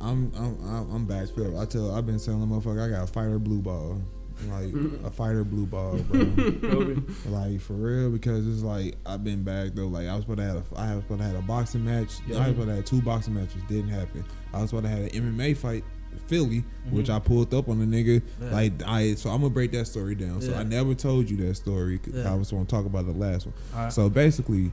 [0.00, 1.56] I'm I'm I'm, I'm backed up.
[1.56, 4.02] I tell I've been telling the motherfucker I got a fighter blue ball.
[4.48, 4.74] Like
[5.04, 6.96] a fighter blue ball, bro.
[7.26, 9.86] Like for real, because it's like I've been back though.
[9.86, 12.14] Like I was supposed to have a, I was supposed to have a boxing match.
[12.26, 12.38] Yeah.
[12.38, 13.62] I was supposed to have two boxing matches.
[13.68, 14.24] Didn't happen.
[14.52, 15.84] I was supposed to have an MMA fight,
[16.26, 17.14] Philly, which Mhm.
[17.16, 18.22] I pulled up on the nigga.
[18.40, 18.50] Yeah.
[18.52, 20.40] Like I, so I'm gonna break that story down.
[20.40, 22.00] So I never told you that story.
[22.24, 23.54] I was gonna talk about the last one.
[23.74, 23.92] Alright.
[23.92, 24.72] So basically,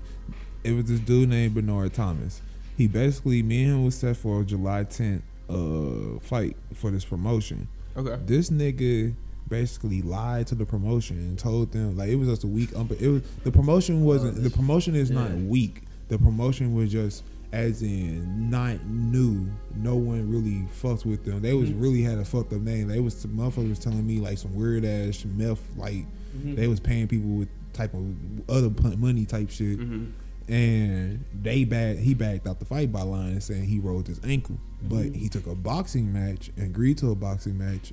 [0.63, 2.41] it was this dude named Bernard Thomas.
[2.77, 7.03] He basically, me and him was set for a July 10th uh, fight for this
[7.05, 7.67] promotion.
[7.97, 8.17] Okay.
[8.25, 9.13] This nigga
[9.49, 12.73] basically lied to the promotion and told them like it was just a week.
[12.75, 15.35] Um, it was the promotion wasn't the promotion is not Yeah.
[15.43, 15.83] weak.
[16.07, 19.49] The promotion was just as in not new.
[19.75, 21.41] No one really fucked with them.
[21.41, 21.81] They was Mm-hmm.
[21.81, 22.87] really had a fucked up name.
[22.87, 26.05] They was some motherfuckers was telling me like some weird ass meth like
[26.37, 26.55] Mm-hmm.
[26.55, 28.05] they was paying people with type of
[28.49, 29.79] other money type shit.
[29.79, 30.51] Mm-hmm.
[30.53, 34.57] And they back he backed out the fight by lying saying he rolled his ankle,
[34.81, 35.13] but Mm-hmm.
[35.19, 37.91] he took a boxing match and agreed to a boxing match.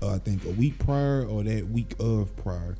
[0.00, 2.76] Uh, I think a week prior or that week of prior.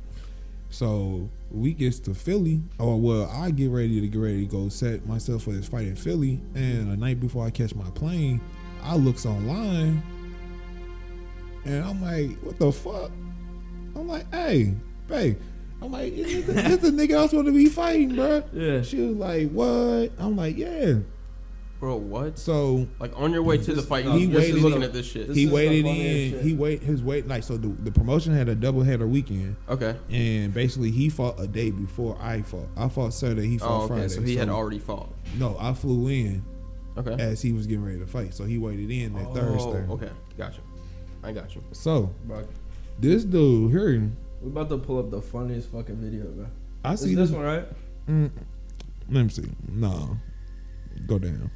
[0.69, 2.63] So we gets to Philly.
[2.79, 5.87] Oh well, I get ready to get ready to go set myself for this fight
[5.87, 6.41] in Philly.
[6.55, 8.41] And the night before I catch my plane,
[8.81, 10.01] I looks online,
[11.63, 13.11] and I'm like, "What the fuck?"
[13.95, 14.73] I'm like, "Hey,
[15.07, 15.37] babe."
[15.81, 18.81] I'm like, "This the, this the nigga I was supposed to be fighting, bro." Yeah.
[18.81, 20.95] She was like, "What?" I'm like, "Yeah."
[21.83, 22.39] Bro, what?
[22.39, 24.93] So Like on your way to the fight, He you you're just waited- looking at
[24.93, 25.27] this shit.
[25.27, 26.31] This he is the waited funniest in.
[26.31, 26.41] shit.
[26.45, 27.57] He wait his wait like so.
[27.57, 29.57] The, the promotion had a double header weekend.
[29.67, 29.93] Okay.
[30.09, 32.69] And basically, he fought a day before I fought.
[32.77, 33.47] I fought Saturday.
[33.49, 33.87] He fought Oh, okay.
[33.95, 34.07] Friday.
[34.07, 35.13] So he had already fought.
[35.37, 36.45] No, I flew in
[36.97, 37.21] Okay.
[37.21, 38.33] as he was getting ready to fight.
[38.33, 39.85] So he waited in that Oh, Thursday.
[39.91, 40.09] okay.
[40.37, 40.61] Gotcha.
[41.21, 41.61] I got you.
[41.73, 42.47] So Bro,
[42.97, 44.09] this dude here,
[44.41, 46.45] we about to pull up the funniest fucking video, bro.
[46.85, 47.65] I This see is this one, right?
[48.07, 48.31] Mm,
[49.09, 49.49] let me see.
[49.69, 50.17] No,
[51.07, 51.51] go down.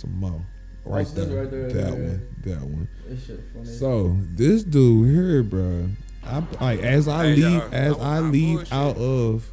[0.00, 0.40] Some more.
[0.84, 1.42] Right That's this there.
[1.42, 2.34] right there, that right one.
[2.44, 2.88] That one.
[3.06, 3.66] This shit funny.
[3.66, 5.88] So this dude here, bro.
[6.24, 8.72] I like as I Hey, leave y'all, as that was I leave bullshit.
[8.72, 9.50] out of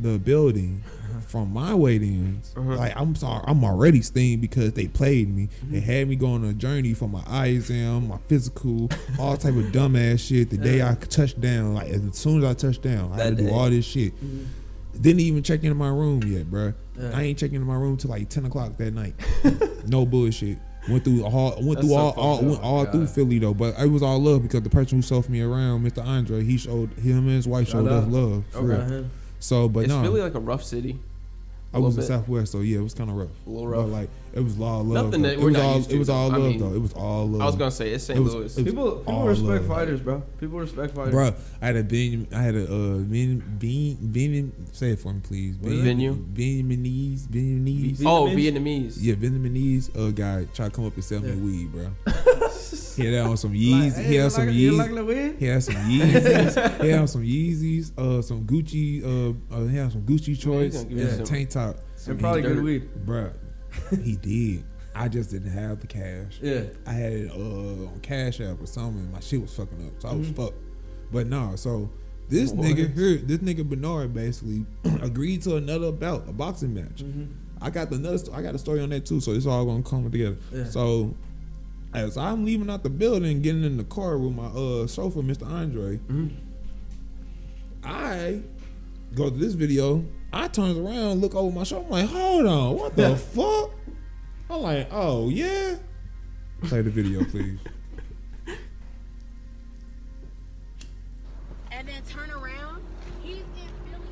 [0.00, 0.82] the building
[1.26, 2.54] from my wait-ins.
[2.56, 2.76] Uh-huh.
[2.76, 5.48] Like I'm sorry, I'm already steamed because they played me.
[5.68, 5.86] They Mm-hmm.
[5.90, 9.64] had me go on a journey for my eye exam, my physical, all type of
[9.72, 10.50] dumbass shit.
[10.50, 13.42] The day I touched down, like as soon as I touched down, I had That
[13.42, 14.12] to do all this shit.
[15.00, 16.74] Didn't even check into my room yet, bro.
[16.98, 17.10] Yeah.
[17.14, 19.14] I ain't checking into my room till like ten o'clock that night.
[19.86, 20.58] no bullshit.
[20.88, 22.44] Went through all went That's through so all, all up.
[22.44, 22.92] went all oh God.
[22.92, 25.84] through Philly though, but it was all love because the person who sold me around,
[25.88, 26.04] Mr.
[26.04, 28.10] Andre, he showed him and his wife Shout showed us out.
[28.10, 28.44] love.
[28.50, 28.92] For Okay.
[28.94, 29.06] real.
[29.38, 30.98] So, but Is no, Philly like a rough city?
[31.74, 32.06] I was a in?
[32.06, 33.30] Southwest, so yeah, it was kind of rough.
[33.46, 33.90] A little But rough.
[33.90, 35.06] like it was all love.
[35.06, 35.28] Nothing though.
[35.28, 36.34] that it we're was not all used to, it was all though.
[36.34, 36.74] I love mean, though.
[36.74, 37.40] It was all love.
[37.40, 38.18] I was gonna say it's St.
[38.18, 38.58] It was- Louis.
[38.58, 39.66] it was People, people all respect love.
[39.66, 40.22] fighters, bro.
[40.40, 41.12] People respect fighters.
[41.12, 45.12] Bro, I had a Benjamin, I had a uh, Ben, Ben, Ben, say it for
[45.12, 45.56] me, please.
[45.56, 45.82] What is it?
[45.84, 46.14] Venue?
[46.14, 48.02] Benjaminese, Benjaminese.
[48.06, 48.36] oh, Vietnamese?
[48.36, 48.96] Vietnamese.
[49.00, 51.90] Yeah, Vietnamese uh, guy tried to come up and sell me weed, bro.
[52.96, 53.96] he had on some Yeezys.
[53.96, 54.78] Like, he hey, had some like, Yeezys.
[54.78, 55.04] like the
[55.38, 56.80] he had some Yeezys.
[56.82, 57.98] he had some Yeezys.
[57.98, 59.02] Uh, some Gucci.
[59.04, 61.76] Uh, uh he had some Gucci choice gonna and you a some- tank top.
[62.06, 62.54] And probably dirt.
[62.54, 62.90] good weed.
[63.06, 63.32] Bruh,
[64.02, 64.64] he did.
[64.94, 66.38] I just didn't have the cash.
[66.42, 66.64] Yeah.
[66.86, 67.34] I had it uh,
[67.88, 69.10] on Cash App or something.
[69.10, 70.42] My shit was fucking up, so I was Mm-hmm.
[70.42, 70.56] fucked.
[71.12, 71.90] But no, so
[72.28, 72.66] this What?
[72.66, 74.66] nigga here, this nigga Bernard basically
[75.00, 77.02] agreed to another bout, a boxing match.
[77.04, 77.24] Mm-hmm.
[77.60, 79.20] I got the another, I got a story on that too.
[79.20, 80.36] So it's all gonna come together.
[80.52, 80.64] Yeah.
[80.64, 81.14] So
[81.94, 85.46] as I'm leaving out the building, getting in the car with my uh sofa, Mr.
[85.46, 86.28] Andre, Mm-hmm.
[87.84, 88.42] I
[89.14, 90.04] go to this video.
[90.32, 91.84] I turns around, look over my shoulder.
[91.86, 93.70] I'm like, hold on, what the fuck?
[94.48, 95.76] I'm like, oh yeah.
[96.62, 97.58] Play the video, please.
[101.72, 102.82] and then turn around.
[103.22, 103.44] He's in
[103.90, 104.06] Philly.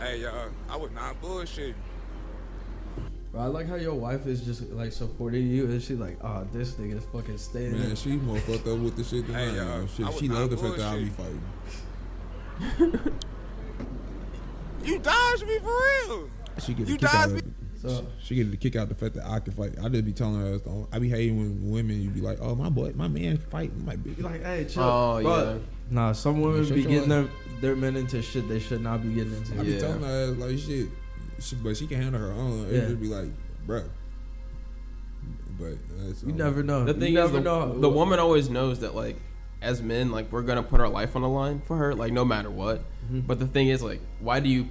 [0.00, 1.74] Hey, y'all, I was not bullshitting.
[3.36, 6.46] Bro, I like how your wife is just like supporting you, and she's like, "Oh,
[6.54, 9.54] this nigga's fucking staying." Man, she more fucked up with the shit than Hey, I
[9.56, 9.84] y'all, am.
[9.84, 11.42] I Shit, was she not love the fact that I be fighting.
[14.84, 15.78] You dodged me for
[16.08, 16.30] real.
[16.60, 18.94] She get You the kick out dodged of So- she get the kick out the
[18.94, 19.74] fact that I can fight.
[19.84, 22.54] I just be telling her, don't- I be hating when women you be like, oh
[22.54, 23.70] my boy, my man can fight.
[23.76, 25.58] I'm like, Be bitch, like, "Hey, chill." Oh, Bro, yeah.
[25.90, 27.28] Nah, some women be getting their ass.
[27.60, 29.58] their men into shit they should not be getting into.
[29.60, 29.78] I be Yeah.
[29.80, 30.88] telling her ass like shit,
[31.40, 32.66] she, but she can handle her own.
[32.68, 32.80] It Yeah.
[32.88, 33.28] just be like,
[33.66, 33.88] bruh.
[35.58, 36.84] But that's You never know.
[36.84, 37.78] The You thing is, never the, know.
[37.80, 39.16] the woman always knows that like,
[39.62, 42.24] as men, like we're gonna put our life on the line for her, like no
[42.24, 42.80] matter what.
[43.06, 43.20] Mm-hmm.
[43.20, 44.68] But the thing is, like, why do you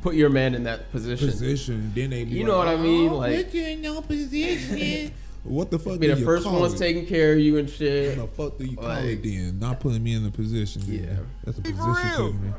[0.00, 1.28] put your man in that position?
[1.28, 1.92] position.
[1.94, 3.10] Then they be You like, know what I mean?
[3.10, 5.12] "Oh, Like- put you in no position.
[5.44, 6.00] what the fuck?
[6.00, 6.78] Be the you first call one's it?
[6.78, 8.16] taking care of you and shit.
[8.16, 9.58] What the fuck do you call it then?
[9.58, 10.82] Not putting me in the position.
[10.86, 11.04] then.
[11.04, 11.16] Yeah.
[11.44, 11.78] that's a position.
[11.78, 12.16] for real.
[12.32, 12.52] putting me.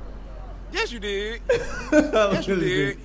[0.74, 1.42] Yes, you did.
[1.92, 2.98] yes, you did.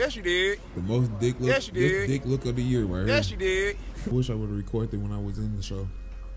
[0.00, 0.58] Yes, you did.
[0.74, 1.50] The most dick look.
[1.50, 2.06] Yes, you did.
[2.08, 3.38] dick look of the year right Yes, here.
[3.38, 3.76] you did.
[4.06, 5.86] I wish I would have recorded it when I was in the show.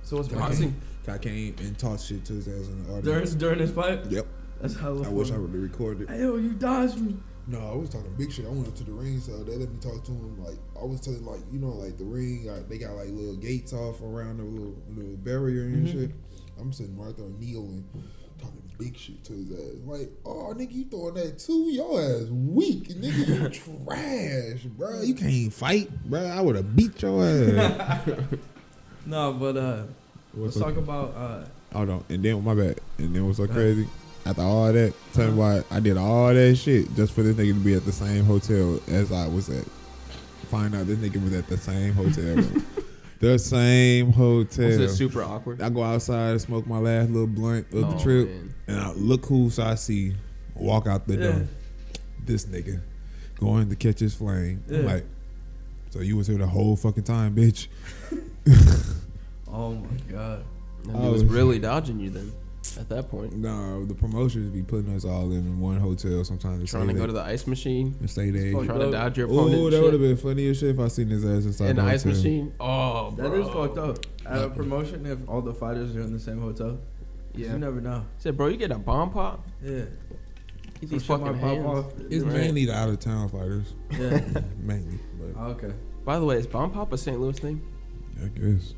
[0.02, 0.76] So it's I boxing.
[1.08, 3.06] I came and talked shit to his ass in the audience.
[3.06, 4.28] during during this fight, Yep.
[4.60, 6.10] that's hella I wish I would have recorded.
[6.10, 7.16] Hey, yo, you dodged me.
[7.48, 8.46] No, I was talking big shit.
[8.46, 10.44] I went up to the ring, so they let me talk to him.
[10.44, 13.38] Like I was telling, like you know, like the ring, uh, they got like little
[13.38, 16.12] gates off around the little little barrier and shit.
[16.60, 18.04] I'm sitting right there kneeling, talking
[18.84, 19.82] big shit to his ass.
[19.86, 21.70] Like, oh nigga, you throwing that too?
[21.72, 23.28] Your ass weak, nigga.
[23.28, 23.50] You
[23.86, 25.02] trash, bro.
[25.02, 26.22] You can't fight, bro.
[26.26, 28.10] I would have beat your ass.
[29.06, 29.84] No, but uh,
[30.34, 32.80] let's What's talk about uh, Hold on, and then my bad.
[32.98, 33.86] And then what's so crazy?
[34.26, 37.54] After all that, tell me why I did all that shit just for this nigga
[37.54, 39.66] to be at the same hotel as I was at.
[40.50, 42.24] Find out this nigga was at the same hotel.
[42.36, 42.66] room.
[43.20, 44.68] the same hotel.
[44.68, 45.62] Was it super awkward?
[45.62, 48.53] I go outside, and smoke my last little blunt of the Oh, trip, man.
[48.68, 50.14] And I look who so I see
[50.56, 51.32] walk out the Yeah.
[51.32, 51.48] door.
[52.26, 52.80] This nigga
[53.40, 54.64] going to catch his flame.
[54.70, 54.82] I'm Yeah.
[54.94, 55.06] like,
[55.90, 57.68] so you was here the whole fucking time, bitch.
[59.56, 60.44] Oh my god.
[60.88, 62.32] And he was was- really dodging you then.
[62.80, 66.72] At that point, No, the promotions be putting us all in one hotel sometimes.
[66.72, 68.52] trying to go to the ice machine, and stay there.
[68.54, 69.56] Fuck trying to dodge your opponent.
[69.62, 71.76] Oh, that would have been funny as shit if I seen his ass inside in
[71.76, 72.18] the ice hotel.
[72.18, 72.54] machine.
[72.60, 73.42] Oh, That bro.
[73.42, 74.00] is fucked up.
[74.26, 76.80] At a promotion, if all the fighters are in the same hotel,
[77.36, 77.54] Yeah.
[77.54, 78.06] you never know.
[78.18, 79.48] Said, bro, you get a bomb pop.
[79.64, 79.86] Yeah.
[80.82, 81.94] Get these shit fucking might pop off.
[82.10, 82.34] It's Right.
[82.34, 84.24] mainly the out of town fighters, Yeah.
[84.60, 85.00] mainly.
[85.20, 85.74] But okay.
[86.06, 87.20] By the way, is bomb pop a St.
[87.20, 87.62] Louis thing?
[88.24, 88.74] I guess.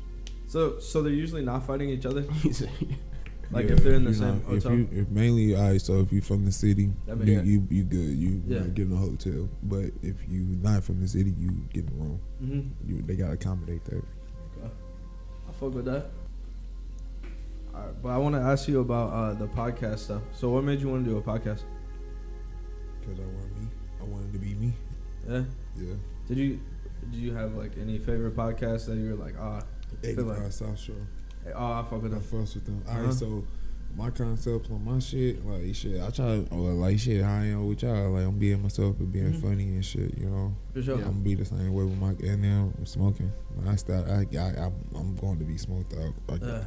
[0.46, 2.24] So, so they're usually not fighting each other.
[3.52, 5.80] Like Yeah, if they're in the you same know, if you if mainly all right,
[5.80, 7.98] so if you're from the city, That you, you you good.
[7.98, 8.62] You, Yeah.
[8.64, 9.48] you get in a hotel.
[9.62, 12.20] But if you not from the city, you get in the room.
[12.42, 12.88] mm-hmm.
[12.90, 14.02] You they gotta accommodate that.
[14.64, 16.10] I fuck with that.
[17.76, 20.22] Right, but I want to ask you about uh, the podcast stuff.
[20.32, 21.62] So, what made you want to do a podcast?
[23.04, 23.68] Cause I want me.
[24.00, 24.72] I wanted to be me.
[25.28, 25.42] Yeah.
[25.76, 25.94] Yeah.
[26.28, 26.60] Did you
[27.10, 29.60] did you have like any favorite podcasts that you were like, ah,
[30.02, 30.94] Eighty Feel like- South Show.
[31.44, 32.22] hey, oh, I fuck with I them.
[32.24, 32.82] fuss with them.
[32.88, 33.12] All right, Uh-huh.
[33.12, 33.44] so
[33.96, 37.66] my concepts on my shit, like shit, I try to, like shit, how I am
[37.68, 39.40] with y'all, like I'm being myself and being Mhm.
[39.42, 40.54] funny and shit, you know.
[40.74, 40.94] For sure.
[40.96, 43.30] I'm gonna be the same way with my and now I'm smoking.
[43.54, 46.12] When I start, I, I, I I'm going to be smoked out.
[46.28, 46.64] Like, Yeah.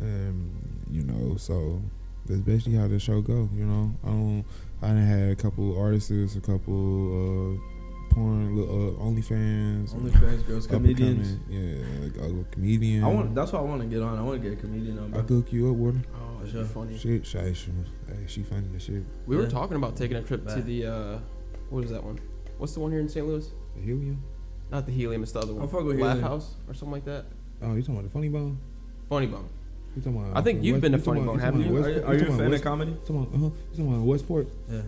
[0.00, 0.50] Um,
[0.90, 1.80] you know, so
[2.26, 3.48] that's basically how the show go.
[3.54, 4.44] You know, I don't.
[4.82, 10.66] I done had a couple artists, a couple uh, porn, little, uh, OnlyFans, OnlyFans girls,
[10.66, 11.38] up-and-coming, comedians.
[11.48, 13.04] yeah, like a comedian.
[13.04, 13.34] I want.
[13.34, 14.18] That's what I want to get on.
[14.18, 15.14] I want to get a comedian on.
[15.14, 15.42] I Bro.
[15.42, 16.02] cook you up with her.
[16.14, 16.98] Oh, For that'd funny.
[16.98, 17.70] Shit, shy, she,
[18.08, 19.02] hey, she funny as shit.
[19.26, 21.18] We were talking about taking a trip to the uh,
[21.70, 22.18] what is that one?
[22.58, 23.26] What's the one here in St.
[23.26, 23.46] Louis?
[23.76, 24.22] The helium.
[24.70, 25.68] Not the Helium, it's the other one.
[25.68, 26.22] fuck with Laugh Helium.
[26.22, 27.26] House or something like that.
[27.62, 28.58] Oh, you talking about the funny bone?
[29.08, 29.48] Funny Bone.
[29.96, 30.36] You talking about?
[30.36, 31.76] I think you've West- been to you talking Funny about- Bone, you haven't you?
[31.78, 32.90] about Are you, are you a talking about fan of comedy?
[32.92, 34.48] you talking about, uh-huh, you talking about Westport?
[34.70, 34.80] Yeah.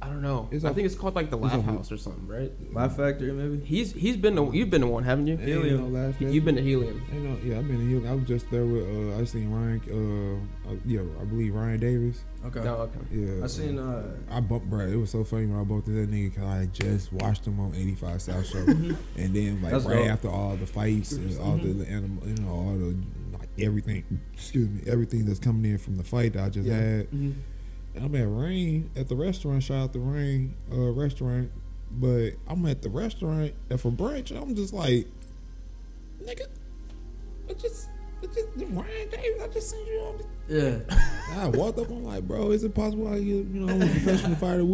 [0.00, 0.46] I don't know.
[0.52, 2.52] It's I off- think it's called like the Laugh off- House or something, right?
[2.72, 3.64] Laugh Factory, maybe.
[3.64, 5.32] He's he's been to you've been to one, haven't you?
[5.34, 5.92] Ain't Helium.
[5.92, 7.02] no laugh You've been to Helium.
[7.12, 8.12] Ain't no, yeah, I've been in Helium.
[8.12, 11.80] I was just there with, uh, I seen Ryan, uh, uh, yeah, I believe Ryan
[11.80, 12.22] Davis.
[12.46, 12.60] Okay.
[12.62, 12.98] No, okay.
[13.10, 13.42] Yeah.
[13.44, 13.76] I seen.
[13.80, 14.86] Uh, I bumped, bro.
[14.86, 17.44] It was so funny when I bumped into that nigga because I had just watched
[17.44, 18.96] him on 85 South Show, and
[19.34, 20.06] then like That's right dope.
[20.10, 22.94] after all the fights and all the animal, you know, all the
[23.27, 23.27] like
[23.60, 24.04] everything.
[24.34, 26.76] Excuse me, everything that's coming in from the fight that I just Yeah.
[26.80, 27.10] had.
[27.10, 27.34] mhm.
[28.00, 29.62] I'm at Rain at the restaurant.
[29.62, 31.50] Shout out to Rain uh, restaurant,
[31.90, 34.30] but I'm at the restaurant and for brunch.
[34.30, 35.06] I'm just like,
[36.22, 36.46] nigga,
[37.48, 37.88] I just,
[38.22, 39.42] just Ryan Davis.
[39.42, 40.18] I just seen you on.
[40.18, 40.96] The, Yeah.
[41.42, 41.88] I walked up.
[41.88, 44.64] I'm like, bro, is it possible I get, you know, I'm a professional fighter?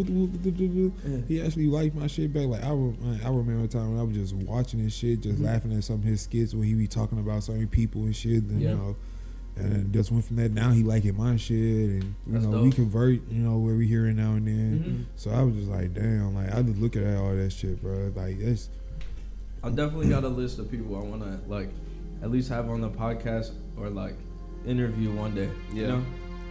[1.29, 2.47] He actually liked my shit back.
[2.47, 5.41] Like I, re- I remember a time when I was just watching his shit, just
[5.41, 8.45] laughing at some of his skits when he be talking about certain people and shit.
[8.45, 8.71] And, Yeah.
[8.71, 8.97] You know,
[9.57, 10.51] and just went from that.
[10.51, 13.21] Now he liking my shit, and you That's know we convert.
[13.31, 15.07] You know where we hear it now and then.
[15.15, 15.21] Mhm.
[15.21, 18.13] So I was just like, damn, like I just look at all that shit, bro.
[18.17, 18.69] Like it's
[19.63, 21.69] I definitely got a list of people I want to like
[22.25, 24.15] at least have on the podcast or like
[24.67, 25.51] interview one day.
[25.73, 25.89] You Yeah.
[25.89, 26.03] know?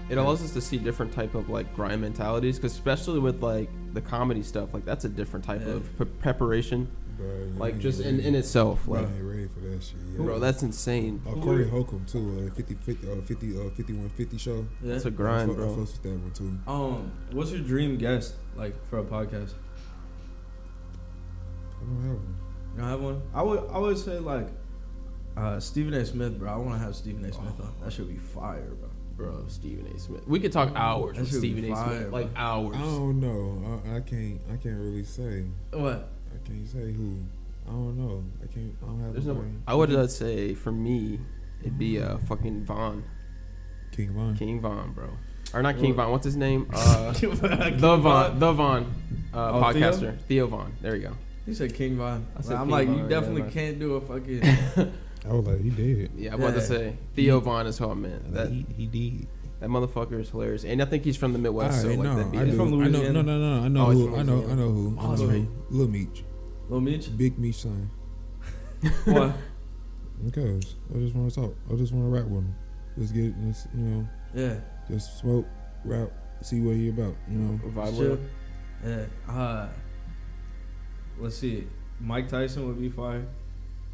[0.09, 3.69] It allows us to see different type of like grind mentalities, because especially with like
[3.93, 5.74] the comedy stuff, like that's a different type Yeah.
[5.74, 7.26] of pre- preparation, bro,
[7.57, 8.86] like just in, in itself.
[8.86, 9.95] Bro, Like, ain't ready for that shit.
[10.11, 10.26] Yeah.
[10.26, 11.21] bro, that's insane.
[11.26, 14.65] Uh, Corey Holcomb too, uh, 50, 50, uh, 50, uh, 5150 show.
[14.84, 14.93] Yeah.
[14.93, 15.76] It's a I grind, fuck- I bro.
[15.78, 16.71] fucks with that one too.
[16.71, 19.53] Um, what's your dream guest like for a podcast?
[21.82, 22.36] I don't have one.
[22.76, 23.21] You don't have one?
[23.34, 24.47] I would I would say like
[25.38, 26.05] uh, Stephen A.
[26.05, 26.51] Smith, bro.
[26.51, 27.31] I want to have Stephen A.
[27.34, 27.73] Smith on.
[27.84, 28.89] That should be fire, bro.
[29.15, 29.99] Bro, Stephen A.
[29.99, 30.27] Smith.
[30.27, 31.75] We could talk hours That with should be Stephen A.
[31.75, 32.19] fire, Smith, bro.
[32.19, 32.75] like hours.
[32.77, 33.81] I don't know.
[33.86, 34.41] I, I can't.
[34.51, 35.45] I can't really say.
[35.71, 36.09] What?
[36.34, 37.17] I can't say who.
[37.67, 38.23] I don't know.
[38.43, 38.75] I can't.
[38.81, 39.13] I don't have.
[39.13, 39.36] There's a no.
[39.36, 39.61] brain.
[39.67, 41.19] I would uh, say for me,
[41.61, 43.03] it'd be uh fucking Von,
[43.91, 44.36] King Von.
[44.36, 45.09] King Von, bro,
[45.53, 46.11] or not King Von.
[46.11, 46.67] What's his name?
[46.73, 48.91] Uh, the Vaughn, the Vaughn,
[49.34, 50.73] uh, Oh, podcaster, Theo Von.
[50.81, 51.13] There you go.
[51.45, 52.25] He said King Von.
[52.36, 53.51] I said I'm King like, Von, you definitely man.
[53.51, 54.93] can't do a fucking.
[55.28, 56.11] I was like, he did.
[56.17, 58.34] Yeah, I'm about to say Theo Von is who I meant.
[58.34, 59.28] That he, he did.
[59.61, 61.82] that motherfucker is hilarious, and I think he's from the Midwest.
[61.82, 62.15] so I like know.
[62.17, 62.45] that'd be I it.
[62.51, 62.57] do.
[62.57, 62.99] from I know.
[62.99, 63.13] Louisiana.
[63.13, 63.65] No, no, no.
[63.65, 64.05] I know Oh, he's who.
[64.11, 64.34] from I know.
[64.34, 64.61] I Louisiana.
[64.61, 64.97] know who.
[64.99, 65.38] Oh, I that's know right.
[65.38, 65.78] who.
[65.78, 66.24] Lil Meech.
[66.69, 67.17] Lil Meech?
[67.17, 67.89] Big Meech son.
[69.05, 69.34] what?
[70.26, 71.55] Because I just want to talk.
[71.69, 72.55] I just want to rap with him.
[72.97, 74.55] Just get, just, you know, Yeah.
[74.89, 75.45] just smoke,
[75.84, 76.11] rap,
[76.41, 77.15] see what he about.
[77.30, 77.59] You know.
[77.71, 78.09] Vibe Chill.
[78.11, 78.30] with.
[78.86, 79.05] Yeah.
[79.34, 79.67] Uh,
[81.19, 81.67] let's see.
[81.99, 83.26] Mike Tyson would be fire.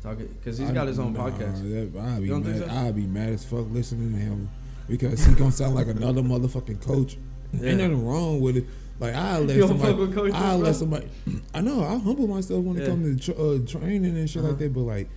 [0.02, 1.62] Talking because he's I- got his own nah, podcast.
[1.94, 2.70] That, I'd be You don't think mad.
[2.70, 2.76] so?
[2.76, 4.50] I'd be mad as fuck listening to him
[4.88, 7.18] because he gonna sound like another motherfucking coach.
[7.54, 7.70] Yeah.
[7.70, 8.66] Ain't nothing wrong with it.
[9.00, 10.58] Like I let You don't fuck somebody, with coaches, I bro?
[10.58, 11.08] let somebody.
[11.54, 14.50] I know I humble myself when it comes to tr- uh, training and shit Uh-huh.
[14.52, 14.74] like that.
[14.74, 15.10] But like,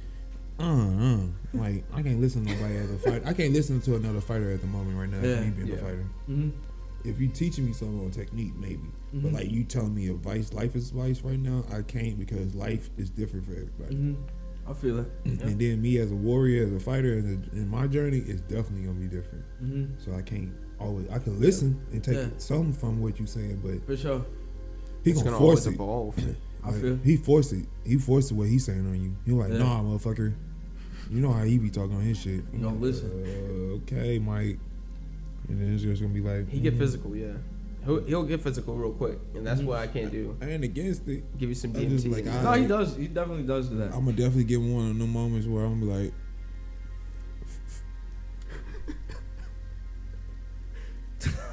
[0.59, 1.19] uh, uh,
[1.55, 3.23] like I can't listen to nobody as a fighter.
[3.27, 5.27] I can't listen to another fighter at the moment right now.
[5.29, 5.41] Yeah.
[5.45, 5.75] Me being Yeah.
[5.75, 6.07] a fighter.
[6.29, 6.51] Mm-hmm.
[7.09, 8.89] If you teaching me something on technique, maybe.
[9.13, 9.35] But Mhm.
[9.35, 13.11] like you telling me advice, life is advice right now, I can't because life is
[13.11, 13.95] different for everybody.
[13.97, 14.23] Mm-hmm.
[14.69, 15.07] I feel it.
[15.25, 18.83] And then me as a warrior, as a fighter, in, in my journey is definitely
[18.83, 19.45] gonna be different.
[19.63, 19.95] Mm-hmm.
[19.99, 21.09] So I can't always.
[21.11, 22.27] I can listen and take Yeah.
[22.39, 24.25] something from what you're saying, but For sure.
[25.05, 25.75] he It's gonna, gonna force it.
[25.75, 26.17] evolve.
[26.65, 27.67] I feel- he forced it.
[27.85, 29.17] He forced what he's saying on you.
[29.27, 29.59] He like, Yeah.
[29.59, 30.33] nah, motherfucker.
[31.11, 32.43] You know how he be talking on his shit.
[32.53, 33.11] You gonna like, listen.
[33.11, 34.59] Uh, okay, Mike.
[35.49, 37.33] And then it's just gonna be like, He get mm, physical, yeah.
[37.85, 40.37] He'll, he'll get physical real quick, and that's what I can't do.
[40.41, 41.37] I ain't against it.
[41.37, 42.13] Give you some I just DMT.
[42.13, 42.97] like, I- No, he does.
[42.97, 43.87] He definitely does do that.
[43.93, 46.15] I'm gonna definitely get one of them moments where I'm gonna be like,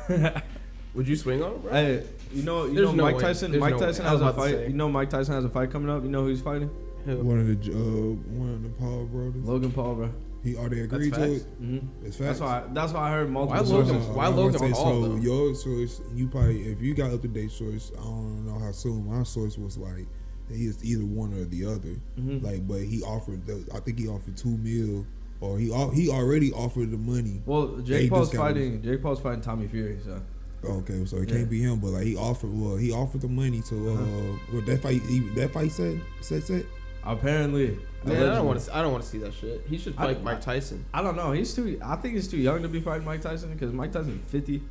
[0.96, 1.72] Would you swing on him, bro?
[1.72, 2.04] Hey,
[2.34, 3.22] you know, you There's know, no Mike way.
[3.22, 3.52] Tyson.
[3.52, 3.86] There's Mike no way.
[3.88, 4.68] Tyson I was has a about to fight.
[4.70, 6.04] You know, Mike Tyson has a fight coming up.
[6.04, 6.70] You know who he's fighting?
[7.06, 7.18] Who?
[7.18, 9.44] one of the uh, one of the Paul brothers.
[9.44, 10.14] Logan Paul, bro.
[10.44, 11.62] He already That's agreed to it.
[11.62, 12.06] Mm-hmm.
[12.06, 12.68] It's That's facts.
[12.68, 12.74] why.
[12.74, 13.92] That's why I heard multiple Why sources.
[13.94, 17.28] Logan- why Logan say, Paul, So your source, you probably if you got up to
[17.28, 19.06] date source, I don't know how soon.
[19.10, 20.08] My source was like
[20.50, 21.96] he is either one or the other.
[22.18, 22.42] Mhm.
[22.42, 23.68] Like, but he offered the.
[23.74, 25.06] I think he offered two mil,
[25.42, 27.42] or he he already offered the money.
[27.46, 28.82] Well, Jake Paul's fighting.
[28.82, 30.00] Jake Paul's fighting Tommy Fury.
[30.06, 30.22] So
[30.64, 31.36] Okay, so it Yeah.
[31.36, 32.52] can't be him, but like he offered.
[32.54, 33.90] Well, he offered the money to.
[33.90, 34.38] Uh, Uh-huh.
[34.54, 35.02] well, that fight.
[35.04, 36.66] He, that fight said said said.
[37.04, 38.76] apparently, Man, I don't want to.
[38.76, 39.64] I don't want to see that shit.
[39.68, 40.86] He should fight Mike Tyson.
[40.94, 41.32] I don't know.
[41.32, 41.80] He's too.
[41.84, 44.64] I think he's too young to be fighting Mike Tyson because Mike Tyson's fifty.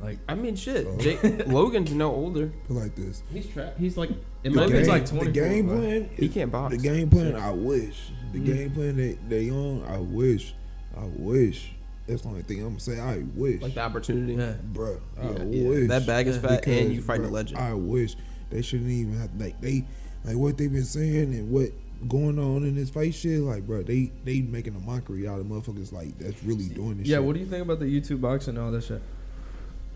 [0.00, 0.86] Like I mean, shit.
[0.88, 0.96] Oh.
[0.98, 2.52] Jake, Logan's no older.
[2.68, 3.22] Put like this.
[3.32, 3.78] He's trapped.
[3.78, 4.10] He's like.
[4.44, 5.78] In The my Logan's game, like the game bro.
[5.80, 6.10] plan.
[6.16, 6.76] he can't box.
[6.76, 7.34] The game plan.
[7.34, 8.10] I wish.
[8.32, 8.44] The Mhm.
[8.46, 9.84] game plan that they on.
[9.88, 10.54] I wish.
[10.96, 11.72] I wish.
[12.06, 13.00] That's the only thing I'm gonna say.
[13.00, 13.60] I wish.
[13.60, 14.34] like the opportunity.
[14.34, 14.54] yeah.
[14.72, 15.80] Bruh, I Yeah, wish.
[15.82, 15.86] yeah.
[15.88, 16.42] That bag is Yeah.
[16.42, 17.58] fat, and Because, you fight a legend.
[17.58, 18.16] I wish
[18.50, 19.84] they shouldn't even have like they
[20.24, 21.70] like what they've been saying and what
[22.06, 23.40] going on in this fight shit.
[23.40, 27.08] Like, bro, they they making a mockery out of motherfuckers like that's really doing this.
[27.08, 27.16] Yeah.
[27.16, 27.24] shit.
[27.24, 29.02] What do you think about the YouTube boxing and all that shit?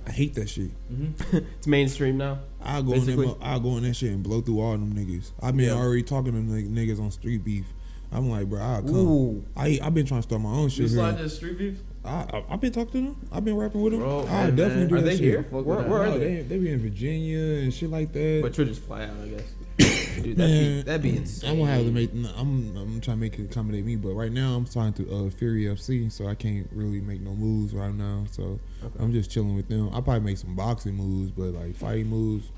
[0.07, 0.71] I hate that shit.
[0.93, 1.39] Mm-hmm.
[1.59, 2.41] It's mainstream now.
[2.61, 3.27] I'll go in Basically.
[3.27, 5.31] there, I'll go in that shit and blow through all them niggas.
[5.41, 5.75] I've been Yeah.
[5.77, 7.67] already talking to them like, niggas on street beef.
[8.11, 8.97] I'm like, bro, I'll come.
[8.97, 9.45] Ooh.
[9.57, 11.23] I I've been trying to start my own You shit slide here.
[11.23, 11.79] to street beef?
[12.05, 13.29] I, I I've been talking to them.
[13.31, 14.01] I've been rapping with them.
[14.03, 14.89] Bro, I hey, definitely man.
[14.89, 15.21] do Are that they shit.
[15.21, 15.43] Here?
[15.51, 16.35] Where, where, are No, they?
[16.35, 16.43] they?
[16.43, 18.41] They be in Virginia and shit like that.
[18.43, 19.45] But you'll just fly out, I guess.
[19.79, 21.51] Dude, that'd be, that'd be insane.
[21.51, 22.13] I'm gonna have to make.
[22.13, 25.31] I'm I'm trying to make it accommodate me, but right now I'm signed to uh,
[25.31, 28.25] Fury FC, so I can't really make no moves right now.
[28.31, 28.95] So Okay.
[28.99, 29.89] I'm just chilling with them.
[29.89, 32.51] I probably make some boxing moves, but like fighting moves,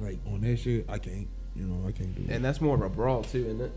[0.00, 1.28] like on that shit, I can't.
[1.56, 2.34] You know, I can't do it.
[2.34, 3.72] And that's more of a brawl too, isn't it?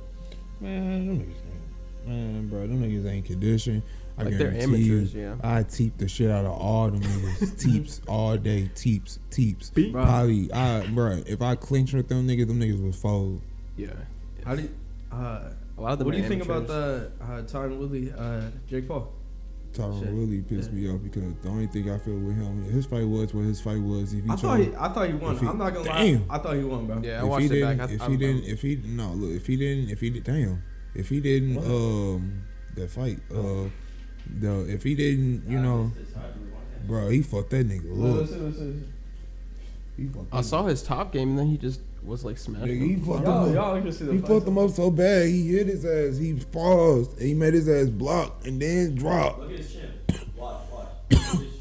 [0.61, 3.81] Man, them niggas, ain't, man, bro, them niggas ain't conditioned.
[4.17, 5.35] I Like, they're amateurs, you, yeah.
[5.43, 7.59] I teep the shit out of all them niggas.
[7.63, 9.71] teeps all day, teeps, teeps.
[9.71, 9.91] Bro.
[9.91, 13.41] Probably, I, bro, if I clinch with them niggas, them niggas would fold.
[13.75, 13.87] Yeah.
[14.45, 14.69] How do you?
[15.11, 18.13] Uh, A lot of them what do you are think about the uh, Tyron Woodley,
[18.15, 19.11] uh, Jake Paul?
[19.73, 20.09] Tyron Shit.
[20.13, 20.75] really pissed Yeah.
[20.91, 23.59] me off because the only thing I feel with him, his fight was what his
[23.59, 24.13] fight was.
[24.13, 25.37] If he I thought he, I thought he won.
[25.39, 26.27] he- I'm not gonna Damn.
[26.27, 26.35] lie.
[26.35, 27.01] I thought he won, bro.
[27.03, 27.89] Yeah, I if watched he it didn't, back.
[27.89, 30.09] I, if I, he I'm- didn't, if he no, look, if he didn't, if he
[30.11, 30.61] did, damn,
[30.93, 32.43] if he didn't, um,
[32.75, 33.63] that fight, uh,
[34.39, 35.91] the if he didn't, you know,
[36.87, 38.21] bro, he fucked that nigga up.
[38.21, 38.93] Listen, listen.
[39.97, 42.67] He fucked I that saw his top game, and then he just was like smashing.
[42.67, 43.05] Nigga, he him.
[43.05, 43.55] fucked Y'all, him up.
[43.55, 45.27] y'all can see the He fucked him up so bad.
[45.27, 46.17] He hit his ass.
[46.17, 47.17] He paused.
[47.17, 49.39] And he made his ass block and then drop.
[49.39, 49.91] Look at his chin.
[50.35, 50.87] Watch, watch.
[51.11, 51.59] Look at his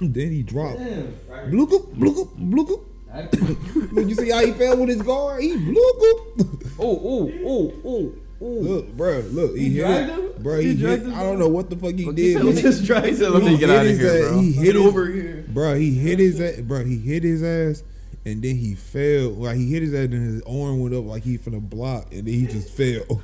[0.00, 0.12] chin.
[0.12, 0.78] then he dropped.
[0.78, 1.14] Damn.
[1.28, 1.50] Right here.
[1.50, 2.80] Blook up, blook up, blook up.
[3.92, 5.42] Look, you see how he fell with his guard?
[5.42, 6.46] He blook up.
[6.78, 8.44] Oh, oh, oh, oh, oh.
[8.46, 10.08] Look, bro, look, he, He hit it.
[10.10, 10.32] him?
[10.42, 11.02] Bro, he, He hit.
[11.02, 12.32] him I don't know what the fuck he Look, he did.
[12.34, 14.40] said, but let he- just he said, let me get out of here, ass- bro.
[14.40, 15.44] He hit Get his, over here.
[15.48, 15.74] bro.
[15.76, 16.84] He hit his ass, bro.
[16.84, 17.82] He hit his ass,
[18.24, 19.30] and then he fell.
[19.30, 22.12] Like he hit his ass, and his arm went up like he from the block,
[22.12, 23.22] and then he just fell.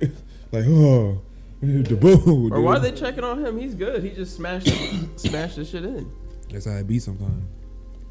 [0.52, 1.20] like oh,
[1.60, 2.52] the boom.
[2.52, 3.58] Or why are they checking on him?
[3.58, 4.02] He's good.
[4.02, 4.68] He just smashed,
[5.16, 6.10] smashed the shit in.
[6.50, 7.44] That's how it be sometimes.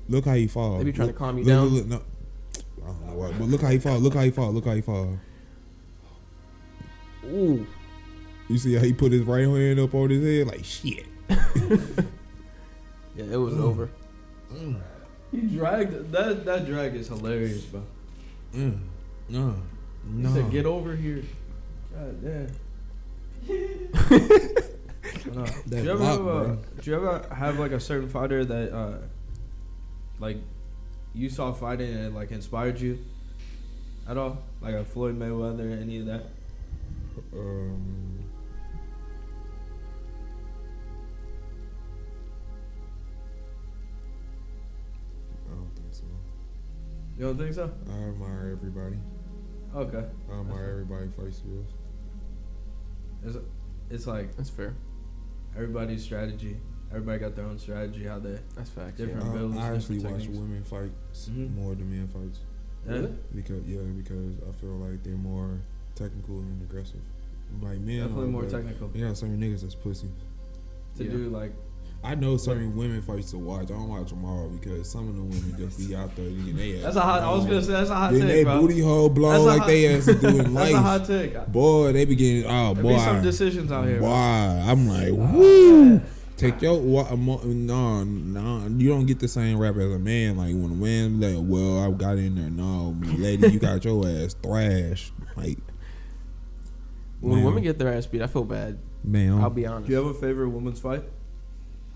[0.09, 0.77] Look how he fall.
[0.79, 1.67] They be trying to calm you look, down.
[1.69, 2.83] Look, look, no.
[2.83, 3.99] I don't know why, but look how he fall.
[3.99, 4.51] Look how he fall.
[4.51, 5.17] Look how he fall.
[7.26, 7.65] Ooh,
[8.49, 11.05] You see how he put his right hand up on his head like shit.
[11.30, 13.89] yeah, it was over.
[15.32, 16.45] He dragged that.
[16.45, 17.84] That drag is hilarious, bro.
[18.53, 18.80] Mm.
[19.30, 19.55] No,
[20.15, 21.24] He said, "Get over here."
[21.93, 22.47] God damn.
[25.34, 25.45] no.
[25.67, 26.57] Do you ever block, have a.
[26.82, 28.97] Do you ever have like a certain fighter that, uh,
[30.19, 30.38] like,
[31.13, 32.99] you saw fighting and it, like inspired you
[34.07, 34.39] at all?
[34.61, 36.26] Like a Floyd Mayweather, any of that?
[37.36, 38.19] Um,
[45.51, 46.03] I don't think so.
[47.17, 47.71] You don't think so?
[47.89, 48.97] I admire everybody.
[49.75, 50.05] Okay.
[50.31, 51.67] I admire everybody fight skills.
[53.25, 53.38] It's,
[53.89, 54.75] it's like that's fair.
[55.55, 56.57] Everybody's strategy.
[56.91, 58.05] Everybody got their own strategy.
[58.05, 58.97] How they that's facts.
[58.97, 59.31] Different yeah.
[59.34, 59.57] builds.
[59.57, 61.55] I, I actually watch women fight mm-hmm.
[61.55, 62.39] more than men fights.
[62.86, 63.13] Really?
[63.34, 65.61] Because yeah, because I feel like they're more
[65.95, 67.01] technical and aggressive.
[67.61, 68.91] Like men, Definitely are, more but technical.
[68.93, 70.09] You got certain niggas that's pussy.
[70.97, 71.11] To Yeah.
[71.11, 71.53] do like.
[72.05, 73.63] I know certain women fights to watch.
[73.71, 76.55] I don't watch them all because some of the women just be out there getting
[76.57, 76.83] they ass.
[76.83, 77.21] That's a hot.
[77.21, 78.59] I was gonna say that's a hot Then they take, bro.
[78.59, 80.73] booty hole That's blow a like hot- they ass is doing That's life.
[80.73, 81.47] a hot take.
[81.47, 82.93] Boy, they be getting oh There boy.
[82.95, 83.99] be some decisions out here.
[84.01, 84.11] Boy, bro.
[84.13, 86.01] I'm like, ah, woo.
[86.35, 88.67] Take your wa- a mo- no, no.
[88.77, 90.35] You don't get the same rap as a man.
[90.35, 92.49] Like when a man like, well, I got in there.
[92.49, 95.13] No, lady, you got your ass thrashed.
[95.37, 95.57] Like,
[97.24, 97.45] When Man.
[97.45, 98.78] women get their ass beat, I feel bad.
[99.03, 99.88] man, I'll be honest.
[99.88, 101.03] Do you have a favorite women's fight?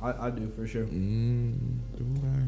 [0.01, 0.85] I, I do for sure.
[0.85, 1.53] Mm,
[1.97, 2.43] do I?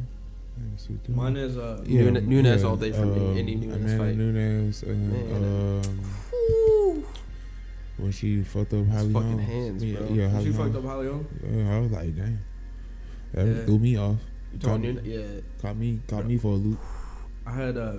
[0.62, 1.82] Let do Mine is uh.
[1.86, 3.40] Nune- Nunes all day for me.
[3.40, 4.16] Any Nunes Amanda fight.
[4.18, 5.84] Nunes, and, Man.
[5.86, 7.06] um,
[7.98, 10.08] when she fucked up Holly fucking hands, yeah, bro.
[10.10, 11.28] Yeah, She Holly fucked up Holly Holm.
[11.44, 12.40] Yeah, I was like, damn.
[13.34, 13.66] That Yeah.
[13.66, 14.18] threw me off.
[14.54, 15.08] You Caught me, Nunes?
[15.08, 15.42] Yeah.
[15.62, 16.80] caught me, caught me for a loop.
[17.46, 17.94] I had uh,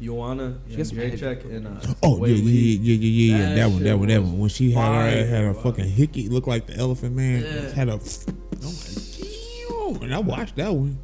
[0.00, 1.18] Joanna, She gets mad.
[1.18, 1.80] check and uh.
[2.02, 3.48] Oh yeah, yeah, yeah, yeah, yeah, yeah.
[3.48, 4.38] That That one, that one, that one.
[4.38, 7.42] When she had her, fire, had a fucking hickey, looked like the elephant man.
[7.42, 7.70] Yeah.
[7.72, 7.92] Had a.
[7.92, 10.02] I'm like.
[10.02, 10.98] And I watched that one.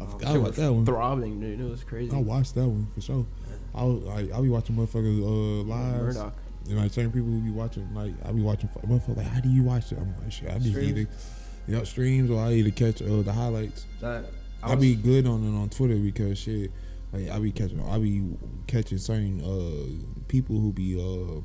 [0.00, 0.84] I forgot Shit about that one.
[0.84, 1.60] Throbbing, dude.
[1.60, 2.14] It was crazy.
[2.14, 3.26] I watched that one for sure.
[3.74, 6.02] I was like, I be watching motherfuckers uh live.
[6.02, 6.34] Murdoch.
[6.68, 9.48] And like certain people who be watching, like I be watching motherfuckers like, how do
[9.48, 9.98] you watch it?
[9.98, 10.90] I'm like, shit, I just Streams?
[10.98, 11.08] either,
[11.68, 13.86] you know, streams or I either catch uh, the highlights.
[14.00, 14.24] That
[14.62, 16.70] I, was- be good on it on Twitter because shit,
[17.14, 18.22] like I be catching, I be
[18.66, 21.40] catching certain uh people who be uh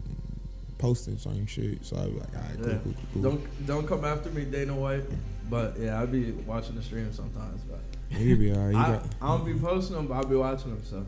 [0.78, 1.86] posting certain shit.
[1.86, 2.78] So I be like, all right, cool, Yeah.
[2.84, 3.22] cool, cool.
[3.22, 5.04] Don't don't come after me, Dana White.
[5.50, 7.62] But yeah, I be watching the stream sometimes.
[7.64, 7.80] But
[8.16, 8.74] He be alright.
[8.76, 10.84] He, I, got, I don't be posting them, but I'll be watching them.
[10.84, 11.06] So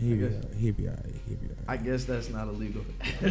[0.00, 1.14] he I be guess- He be alright.
[1.28, 1.80] He be all right.
[1.80, 2.84] I guess that's not illegal.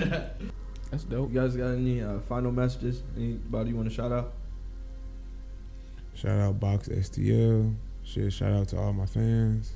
[0.91, 1.31] That's dope.
[1.31, 3.03] You guys got any uh, final messages?
[3.15, 4.33] Anybody you want to shout out?
[6.15, 7.75] Shout out Box STL.
[8.03, 9.73] Shit, shout out to all my fans.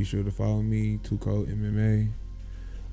[0.00, 2.08] Be sure to follow me, Too Cold MMA.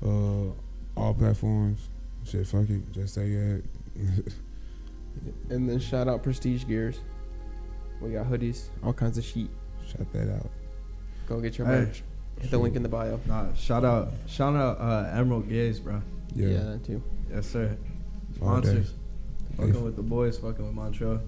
[0.04, 0.52] Uh,
[0.94, 1.88] all platforms.
[2.26, 2.92] Shit, fuck it.
[2.92, 3.62] Just say that.
[5.48, 7.00] And then shout out Prestige Gears.
[8.02, 9.48] We got hoodies, all kinds of sheet.
[9.86, 10.50] Shout that out.
[11.26, 11.86] Go get your Hey.
[11.86, 12.02] merch.
[12.42, 13.18] Hit the link in the bio.
[13.26, 16.02] Nah, shout out, shout out uh, Emerald Gaze, bro.
[16.34, 16.48] Yeah.
[16.48, 17.02] Yeah, that too.
[17.32, 17.74] Yes, sir.
[18.42, 18.68] All day.
[18.68, 18.92] Sponsors.
[19.56, 21.20] Fucking with the boys, fucking with Montrel.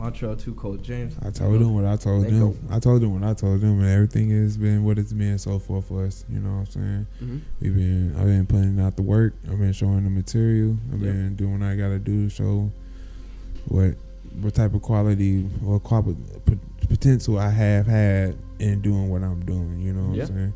[0.00, 1.14] Montrel Too Cold James.
[1.24, 2.38] I told them what I told them.
[2.38, 2.56] go.
[2.70, 5.58] I told them what I told them, and everything has been what it's been so
[5.58, 6.24] far for us.
[6.28, 7.06] You know what I'm saying?
[7.22, 7.38] Mm-hmm.
[7.60, 9.34] We've been, I've been putting out the work.
[9.50, 10.76] I've been showing the material.
[10.92, 11.12] I've Yep.
[11.12, 12.70] been doing what I gotta do to show
[13.68, 13.94] what
[14.40, 15.80] what type of quality or
[16.88, 19.80] potential I have had in doing what I'm doing.
[19.80, 20.22] You know what Yeah.
[20.24, 20.54] I'm saying?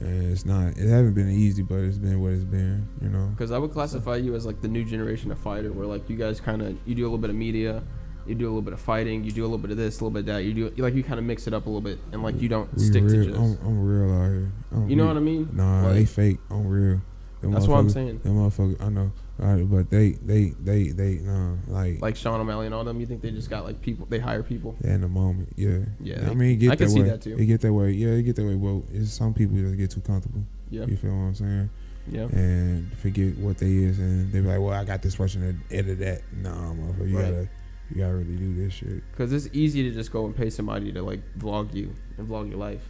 [0.00, 2.88] And it's not, it hasn't been easy, but it's been what it's been.
[3.00, 3.28] You know?
[3.28, 6.16] Because I would classify you as like the new generation of fighter, where like you
[6.16, 7.82] guys kind of you do a little bit of media,
[8.26, 10.04] you do a little bit of fighting, you do a little bit of this, a
[10.04, 10.44] little bit of that.
[10.44, 12.48] You do like you kind of mix it up a little bit, and like you
[12.48, 13.38] don't We stick real, to just.
[13.38, 14.52] I'm, I'm real out here.
[14.72, 15.14] I'm you know real.
[15.14, 15.48] what I mean?
[15.52, 16.38] Nah, Like- they fake.
[16.50, 17.00] I'm real.
[17.40, 18.20] Them That's what I'm saying.
[18.22, 19.10] Them motherfuckers, I know.
[19.36, 23.00] Right, but they, they, they, they, nah, like, Like Sean O'Malley and all them.
[23.00, 24.06] You think they just got like people?
[24.08, 24.76] They hire people.
[24.84, 25.78] in the moment, yeah.
[26.00, 27.08] Yeah, I mean, get I can that see way.
[27.08, 27.36] that too.
[27.36, 27.90] It get that way.
[27.90, 28.54] Yeah, it get that way.
[28.54, 30.44] Well, it's some people that get too comfortable.
[30.70, 31.70] Yeah, You feel what I'm saying?
[32.08, 32.28] yeah.
[32.32, 35.76] And forget what they is, and they be like, "Well, I got this person to
[35.76, 37.24] edit that." Nah, motherfucker, you Right.
[37.24, 37.48] gotta,
[37.94, 39.02] you gotta really do this shit.
[39.10, 42.48] Because it's easy to just go and pay somebody to like vlog you and vlog
[42.48, 42.82] your life.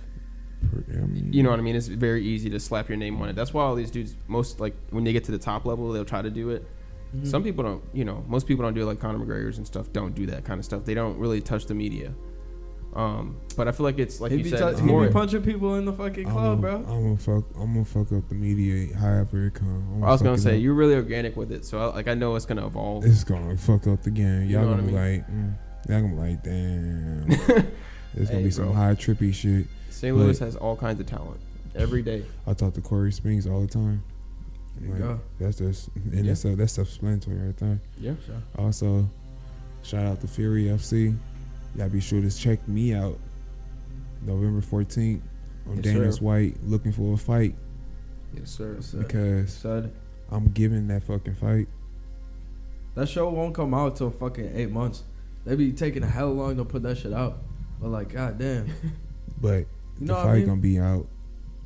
[0.62, 1.74] I mean, You know what I mean?
[1.74, 3.34] It's very easy to slap your name on it.
[3.34, 6.04] That's why all these dudes, most like when they get to the top level, they'll
[6.04, 6.64] try to do it.
[7.14, 7.26] Mm-hmm.
[7.26, 9.92] Some people don't, you know, most people don't do it like Conor McGregor's and stuff.
[9.92, 10.84] Don't do that kind of stuff.
[10.84, 12.14] They don't really touch the media.
[12.94, 15.06] Um, but I feel like it's like he you be, said, tou- it's he more.
[15.06, 16.78] be punching people in the fucking club, I'm bro.
[16.80, 17.44] gonna fuck.
[17.58, 20.02] I'm gonna fuck up the media, however it come.
[20.04, 20.62] I was gonna say up.
[20.62, 23.04] you're really organic with it, so I, like I know it's gonna evolve.
[23.06, 24.42] It's gonna fuck up the game.
[24.42, 25.54] You Y'all know what gonna I be like, mm,
[25.88, 27.66] y'all gonna be like, damn.
[28.14, 28.74] It's gonna Hey, be some bro.
[28.74, 29.66] high trippy shit.
[29.88, 30.14] St.
[30.14, 31.40] Louis has all kinds of talent
[31.74, 32.26] every day.
[32.46, 34.02] I talk to Corey Springs all the time.
[34.76, 35.20] There you Like, go.
[35.40, 36.22] That's just and Yeah.
[36.24, 37.80] that's uh, that's self-explanatory right there.
[37.98, 38.12] Yeah.
[38.26, 38.34] Sure.
[38.58, 39.08] Also,
[39.82, 41.16] shout out to Fury FC.
[41.76, 43.18] Y'all be sure to check me out
[44.24, 45.20] November 14th
[45.68, 46.22] on Yes, Dana's sir.
[46.24, 47.54] White looking for a fight
[48.34, 48.74] Yes, sir.
[48.76, 48.98] Yes, sir.
[48.98, 49.92] because Said
[50.30, 51.68] I'm giving that fucking fight.
[52.94, 55.02] that show won't come out till fucking eight months.
[55.44, 57.38] They be taking a hell long to put that shit out.
[57.80, 58.66] But like, god damn.
[59.40, 59.66] But
[59.98, 60.46] You know the fight I mean?
[60.46, 61.06] gonna be out.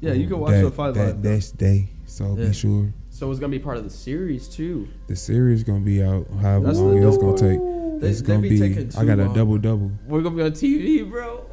[0.00, 1.22] Yeah, you can watch that, the fight that live.
[1.22, 1.30] bro.
[1.32, 1.88] next day.
[2.06, 2.46] So Yeah.
[2.48, 4.88] be sure So it's gonna be part of the series too.
[5.08, 6.26] the series gonna be out.
[6.40, 7.60] However That's long it's gonna take.
[8.00, 8.88] They- it's gonna be be.
[8.98, 9.90] I got a double double.
[10.06, 11.44] We're gonna be on TV, bro.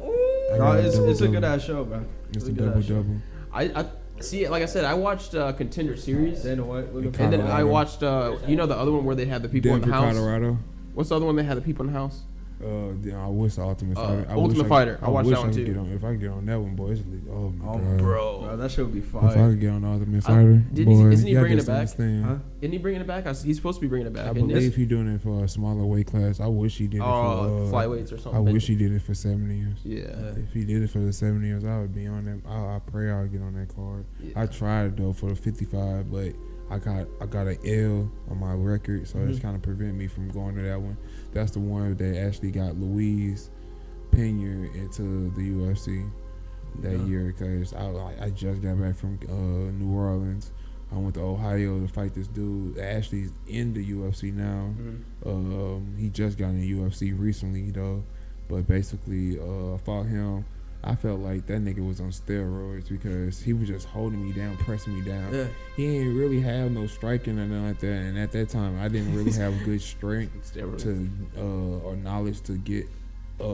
[0.58, 2.04] No, it's, double it's a good ass show, bro.
[2.32, 2.94] It's a a double show.
[3.02, 3.16] double.
[3.52, 3.86] I, I
[4.20, 4.48] see.
[4.48, 8.02] Like I said, I watched uh, Contender Series, White, look And then I watched.
[8.02, 10.14] Uh, you know the other one where they had the people Denver, in the house.
[10.14, 10.58] Colorado.
[10.94, 12.22] What's the other one they had the people in the house?
[12.64, 14.26] Uh, yeah, I wish the Ultimate Uh, Fighter.
[14.28, 14.98] I Ultimate wish Fighter.
[15.02, 15.72] I I, watched wish that one I could too.
[15.72, 17.78] Get on, if I could get on that one, boy, it's like, oh my Oh,
[17.78, 19.24] god, bro, that shit would be fire.
[19.26, 19.50] If I fire.
[19.50, 21.88] could get on the Ultimate I- Fighter, didn't boy, isn't he bringing it back?
[21.96, 22.36] Huh?
[22.62, 23.26] Isn't he bringing it back?
[23.26, 24.26] I s he's supposed to be bringing it back.
[24.26, 26.40] I isn't believe he doing it for a smaller weight class.
[26.40, 28.36] I wish he did it Oh, for uh, flyweights or something.
[28.36, 29.78] I wish he did it for seventy years.
[29.84, 30.32] Yeah.
[30.42, 32.48] If he did it for the seventy years, I would be on that.
[32.48, 34.06] I, I pray I'll get on that card.
[34.22, 34.40] Yeah.
[34.42, 36.32] I tried though for the fifty-five, but
[36.74, 39.30] I got I got an L on my record, so Mm-hmm.
[39.30, 40.96] it's kind of prevent me from going to that one.
[41.32, 43.50] That's the one that actually got Luis
[44.10, 46.10] Peña into the UFC
[46.80, 47.04] that Yeah.
[47.06, 47.86] year because I
[48.20, 50.50] I just got back from uh, New Orleans.
[50.92, 52.78] I went to Ohio to fight this dude.
[52.78, 54.74] Actually, in the UFC now.
[54.78, 55.02] Mhm.
[55.26, 58.02] Um, he just got in the UFC recently though,
[58.48, 60.44] but basically, uh, I fought him.
[60.86, 64.56] I felt like that nigga was on steroids because he was just holding me down,
[64.58, 65.32] pressing me down.
[65.32, 65.46] Yeah.
[65.76, 67.86] He ain't really have no striking or nothing like that.
[67.92, 71.08] And at that time, I didn't really have good strength to
[71.38, 72.86] uh, or knowledge to get
[73.40, 73.44] uh,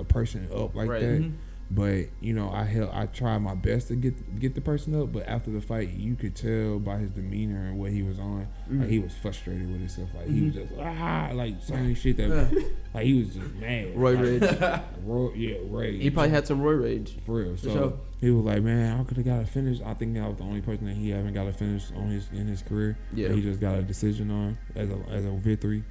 [0.00, 1.00] a person up like Right.
[1.00, 1.20] that.
[1.22, 1.32] Mhm.
[1.72, 5.12] But you know, I held, I tried my best to get get the person up.
[5.12, 8.48] But after the fight, you could tell by his demeanor and what he was on,
[8.68, 10.08] like he was frustrated with himself.
[10.12, 13.96] Like he was just ah, like saying shit that, like he was just mad.
[13.96, 14.82] Roy like, Rage.
[15.04, 15.98] Roy, yeah, Ray.
[16.00, 17.16] he probably had some Roid Rage.
[17.24, 17.56] for real.
[17.56, 17.98] So sure.
[18.20, 19.80] he was like, man, I could have got a finish.
[19.80, 22.28] I think I was the only person that he haven't got a finish on his
[22.32, 22.98] in his career.
[23.14, 23.28] Yeah.
[23.28, 25.84] that he just got a decision on as a as a victory.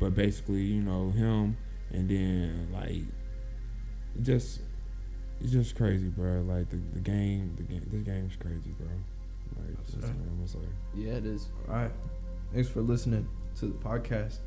[0.00, 1.58] But basically, you know him,
[1.92, 3.02] and then like,
[4.22, 4.60] just
[5.40, 6.42] it's just crazy, bro.
[6.42, 8.88] Like the, the game, the game, this game's crazy, bro.
[9.58, 10.58] Like that's what I'm gonna say.
[10.94, 11.48] Yeah, it is.
[11.68, 11.90] All right.
[12.52, 14.38] Thanks for listening to the podcast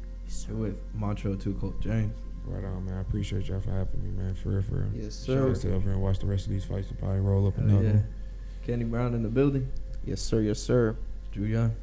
[0.49, 2.15] with Montrel Too Cold James.
[2.45, 2.97] Right on, man.
[2.97, 4.33] I appreciate y'all for having me, man.
[4.33, 4.89] For real, for real.
[5.03, 5.53] Yes, Sure.
[5.53, 5.61] sir.
[5.61, 7.83] Sit over and watch the rest of these fights and probably roll up Hell another.
[7.83, 7.91] yeah.
[7.93, 8.05] one.
[8.65, 9.69] Kenny Brown in the building.
[10.05, 10.41] Yes, sir.
[10.41, 10.95] Yes, sir.
[11.31, 11.75] Drew Young.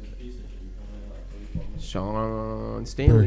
[0.00, 1.84] This pizza should be coming in like 34 minutes.
[1.84, 3.26] Sean Stanley.